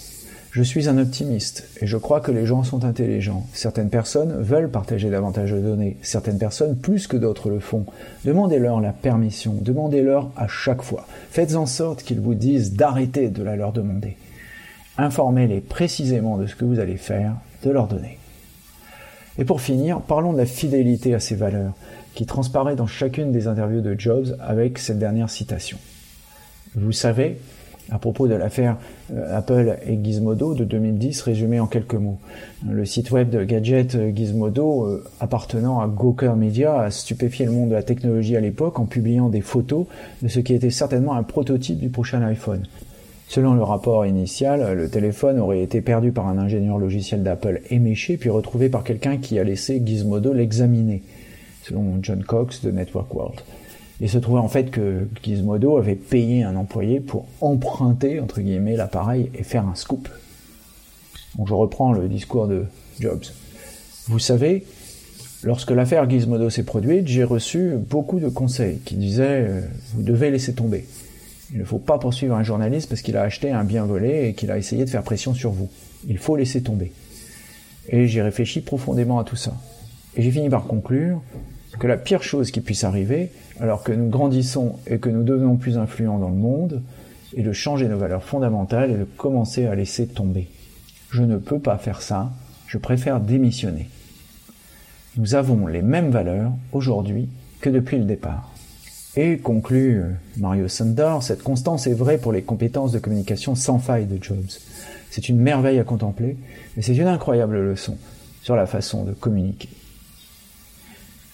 Je 0.50 0.64
suis 0.64 0.90
un 0.90 0.98
optimiste 0.98 1.70
et 1.80 1.86
je 1.86 1.96
crois 1.96 2.20
que 2.20 2.32
les 2.32 2.48
gens 2.48 2.64
sont 2.64 2.84
intelligents. 2.84 3.46
Certaines 3.54 3.92
personnes 3.92 4.42
veulent 4.42 4.72
partager 4.72 5.12
davantage 5.12 5.52
de 5.52 5.60
données, 5.60 5.98
certaines 6.02 6.40
personnes 6.40 6.78
plus 6.78 7.06
que 7.06 7.16
d'autres 7.16 7.52
le 7.52 7.60
font. 7.60 7.86
Demandez-leur 8.26 8.82
la 8.82 8.92
permission, 8.92 9.54
demandez-leur 9.62 10.32
à 10.36 10.48
chaque 10.48 10.82
fois. 10.82 11.06
Faites 11.30 11.54
en 11.54 11.68
sorte 11.68 12.02
qu'ils 12.02 12.22
vous 12.22 12.34
disent 12.34 12.74
d'arrêter 12.74 13.30
de 13.30 13.44
la 13.44 13.56
leur 13.56 13.72
demander. 13.72 14.18
Informez-les 14.98 15.62
précisément 15.62 16.38
de 16.38 16.48
ce 16.48 16.56
que 16.56 16.66
vous 16.66 16.80
allez 16.80 16.98
faire, 16.98 17.36
de 17.62 17.70
leur 17.70 17.86
donner. 17.86 18.18
Et 19.38 19.46
pour 19.46 19.62
finir, 19.62 20.02
parlons 20.02 20.34
de 20.34 20.40
la 20.40 20.48
fidélité 20.48 21.14
à 21.14 21.20
ces 21.20 21.36
valeurs 21.36 21.74
qui 22.20 22.26
transparaît 22.26 22.76
dans 22.76 22.86
chacune 22.86 23.32
des 23.32 23.48
interviews 23.48 23.80
de 23.80 23.98
Jobs 23.98 24.36
avec 24.42 24.78
cette 24.78 25.00
dernière 25.00 25.30
citation. 25.30 25.78
Vous 26.76 26.92
savez, 26.92 27.38
à 27.90 27.98
propos 27.98 28.28
de 28.28 28.34
l'affaire 28.34 28.76
euh, 29.14 29.38
Apple 29.38 29.78
et 29.88 29.98
Gizmodo 30.04 30.54
de 30.54 30.66
2010 30.66 31.22
résumée 31.22 31.62
en 31.62 31.68
quelques 31.68 31.94
mots. 31.94 32.20
Le 32.70 32.84
site 32.84 33.12
web 33.12 33.30
de 33.30 33.46
Gadget 33.46 33.96
euh, 33.96 34.12
Gizmodo, 34.14 34.86
euh, 34.86 35.06
appartenant 35.22 35.80
à 35.80 35.88
Gawker 35.88 36.36
Media, 36.36 36.82
a 36.82 36.92
stupéfié 36.92 37.46
le 37.46 37.54
monde 37.54 37.70
de 37.70 37.76
la 37.76 37.84
technologie 37.84 38.36
à 38.36 38.42
l'époque 38.42 38.80
en 38.80 38.86
publiant 38.86 39.30
des 39.30 39.40
photos 39.40 39.86
de 40.22 40.28
ce 40.28 40.42
qui 40.42 40.54
était 40.54 40.72
certainement 40.72 41.14
un 41.14 41.24
prototype 41.24 41.80
du 41.80 41.88
prochain 41.88 42.22
iPhone. 42.24 42.66
Selon 43.30 43.54
le 43.54 43.64
rapport 43.64 44.06
initial, 44.06 44.74
le 44.74 44.90
téléphone 44.90 45.40
aurait 45.40 45.62
été 45.62 45.80
perdu 45.80 46.12
par 46.12 46.28
un 46.28 46.38
ingénieur 46.38 46.80
logiciel 46.80 47.24
d'Apple 47.24 47.62
éméché 47.70 48.18
puis 48.18 48.30
retrouvé 48.30 48.68
par 48.68 48.84
quelqu'un 48.84 49.16
qui 49.16 49.40
a 49.40 49.46
laissé 49.46 49.82
Gizmodo 49.86 50.34
l'examiner 50.34 51.02
selon 51.64 52.00
John 52.02 52.24
Cox 52.24 52.62
de 52.62 52.72
Network 52.72 53.14
World. 53.14 53.42
Il 54.02 54.10
se 54.10 54.18
trouvait 54.18 54.40
en 54.40 54.48
fait 54.48 54.72
que 54.72 55.08
Gizmodo 55.24 55.78
avait 55.78 55.96
payé 55.96 56.44
un 56.44 56.56
employé 56.56 57.02
pour 57.02 57.26
emprunter, 57.42 58.20
entre 58.20 58.40
guillemets, 58.40 58.78
l'appareil 58.78 59.30
et 59.36 59.44
faire 59.44 59.68
un 59.68 59.76
scoop. 59.76 60.08
Donc 61.38 61.48
je 61.48 61.54
reprends 61.54 61.92
le 61.92 62.08
discours 62.08 62.48
de 62.48 62.66
Jobs. 63.00 63.26
Vous 64.08 64.20
savez, 64.20 64.66
lorsque 65.44 65.72
l'affaire 65.72 66.10
Gizmodo 66.10 66.50
s'est 66.50 66.64
produite, 66.64 67.08
j'ai 67.08 67.26
reçu 67.26 67.74
beaucoup 67.76 68.20
de 68.20 68.30
conseils 68.30 68.80
qui 68.80 68.96
disaient 68.96 69.46
euh, 69.48 69.62
vous 69.94 70.02
devez 70.02 70.32
laisser 70.32 70.54
tomber. 70.54 70.86
Il 71.52 71.60
ne 71.60 71.66
faut 71.66 71.80
pas 71.80 71.98
poursuivre 71.98 72.36
un 72.36 72.44
journaliste 72.44 72.90
parce 72.90 73.02
qu'il 73.02 73.18
a 73.18 73.24
acheté 73.24 73.52
un 73.52 73.64
bien 73.64 73.86
volé 73.86 74.28
et 74.28 74.34
qu'il 74.34 74.52
a 74.52 74.58
essayé 74.58 74.86
de 74.86 74.90
faire 74.90 75.04
pression 75.04 75.34
sur 75.34 75.52
vous. 75.52 75.70
Il 76.08 76.18
faut 76.18 76.36
laisser 76.36 76.62
tomber. 76.62 76.92
Et 77.90 78.08
j'ai 78.08 78.22
réfléchi 78.22 78.62
profondément 78.62 79.20
à 79.20 79.24
tout 79.24 79.36
ça. 79.36 79.54
Et 80.16 80.22
j'ai 80.22 80.32
fini 80.32 80.50
par 80.50 80.66
conclure 80.66 81.22
que 81.78 81.88
la 81.88 81.98
pire 81.98 82.24
chose 82.24 82.52
qui 82.52 82.62
puisse 82.62 82.84
arriver, 82.84 83.32
alors 83.60 83.84
que 83.84 83.92
nous 83.92 84.10
grandissons 84.10 84.78
et 84.88 84.98
que 84.98 85.10
nous 85.10 85.24
devenons 85.24 85.58
plus 85.58 85.78
influents 85.78 86.20
dans 86.20 86.30
le 86.30 86.36
monde, 86.36 86.82
est 87.36 87.44
de 87.44 87.54
changer 87.54 87.88
nos 87.88 87.98
valeurs 87.98 88.24
fondamentales 88.24 88.92
et 88.92 88.98
de 88.98 89.04
commencer 89.04 89.66
à 89.66 89.76
laisser 89.76 90.08
tomber. 90.08 90.48
Je 91.12 91.24
ne 91.24 91.38
peux 91.38 91.60
pas 91.60 91.78
faire 91.78 92.02
ça, 92.02 92.32
je 92.68 92.78
préfère 92.78 93.20
démissionner. 93.20 93.90
Nous 95.18 95.36
avons 95.36 95.68
les 95.68 95.82
mêmes 95.82 96.12
valeurs 96.12 96.52
aujourd'hui 96.72 97.30
que 97.62 97.70
depuis 97.70 97.98
le 97.98 98.06
départ. 98.06 98.54
Et 99.16 99.38
conclut 99.38 100.02
euh, 100.02 100.12
Mario 100.38 100.68
Sundar, 100.68 101.24
cette 101.24 101.44
constance 101.44 101.88
est 101.88 101.94
vraie 101.94 102.20
pour 102.20 102.32
les 102.32 102.44
compétences 102.44 102.92
de 102.92 103.00
communication 103.00 103.56
sans 103.56 103.80
faille 103.80 104.06
de 104.06 104.22
Jobs. 104.22 104.60
C'est 105.10 105.30
une 105.30 105.40
merveille 105.40 105.80
à 105.80 105.84
contempler 105.84 106.38
et 106.78 106.82
c'est 106.82 106.96
une 106.96 107.08
incroyable 107.08 107.60
leçon 107.60 107.98
sur 108.44 108.56
la 108.56 108.68
façon 108.68 109.04
de 109.04 109.14
communiquer. 109.14 109.70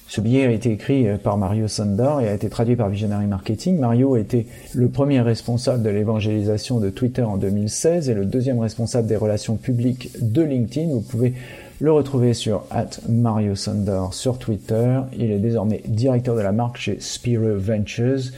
Ce 0.08 0.22
billet 0.22 0.46
a 0.46 0.52
été 0.52 0.72
écrit 0.72 1.08
euh, 1.08 1.18
par 1.18 1.38
Mario 1.38 1.68
Sandor 1.68 2.22
et 2.22 2.30
a 2.30 2.34
été 2.34 2.48
traduit 2.50 2.76
par 2.76 2.90
Visionary 2.90 3.26
Marketing. 3.26 3.80
Mario 3.80 4.16
été 4.18 4.46
le 4.74 4.88
premier 4.90 5.22
responsable 5.22 5.82
de 5.82 5.90
l'évangélisation 5.90 6.80
de 6.80 6.90
Twitter 6.90 7.24
en 7.24 7.38
2016 7.38 8.10
et 8.10 8.14
le 8.14 8.26
deuxième 8.26 8.60
responsable 8.60 9.08
des 9.08 9.16
relations 9.16 9.56
publiques 9.56 10.12
de 10.22 10.44
LinkedIn. 10.44 10.90
Vous 10.94 11.02
pouvez 11.02 11.34
le 11.80 11.92
retrouver 11.92 12.34
sur 12.34 12.64
Mario 13.10 13.56
Sandor 13.56 14.14
sur 14.14 14.38
Twitter. 14.38 15.00
Il 15.18 15.32
est 15.32 15.40
désormais 15.40 15.82
directeur 15.88 16.36
de 16.36 16.42
la 16.42 16.52
marque 16.52 16.78
chez 16.78 16.98
Spiro 17.00 17.58
Ventures. 17.58 18.32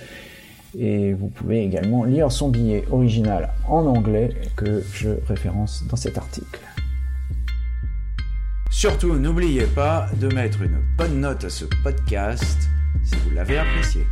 Et 0.80 1.14
vous 1.14 1.28
pouvez 1.28 1.64
également 1.64 2.04
lire 2.06 2.32
son 2.32 2.50
billet 2.50 2.86
original 2.92 3.50
en 3.68 3.86
anglais 3.86 4.30
que 4.56 4.84
je 4.94 5.10
référence 5.28 5.84
dans 5.90 5.98
cet 5.98 6.18
article. 6.18 6.60
Surtout, 8.70 9.16
n'oubliez 9.16 9.66
pas 9.66 10.08
de 10.20 10.28
mettre 10.34 10.62
une 10.62 10.80
bonne 10.98 11.22
note 11.22 11.44
à 11.46 11.50
ce 11.50 11.66
podcast 11.84 12.70
si 13.04 13.16
vous 13.16 13.32
l'avez 13.36 13.58
apprécié. 13.58 14.06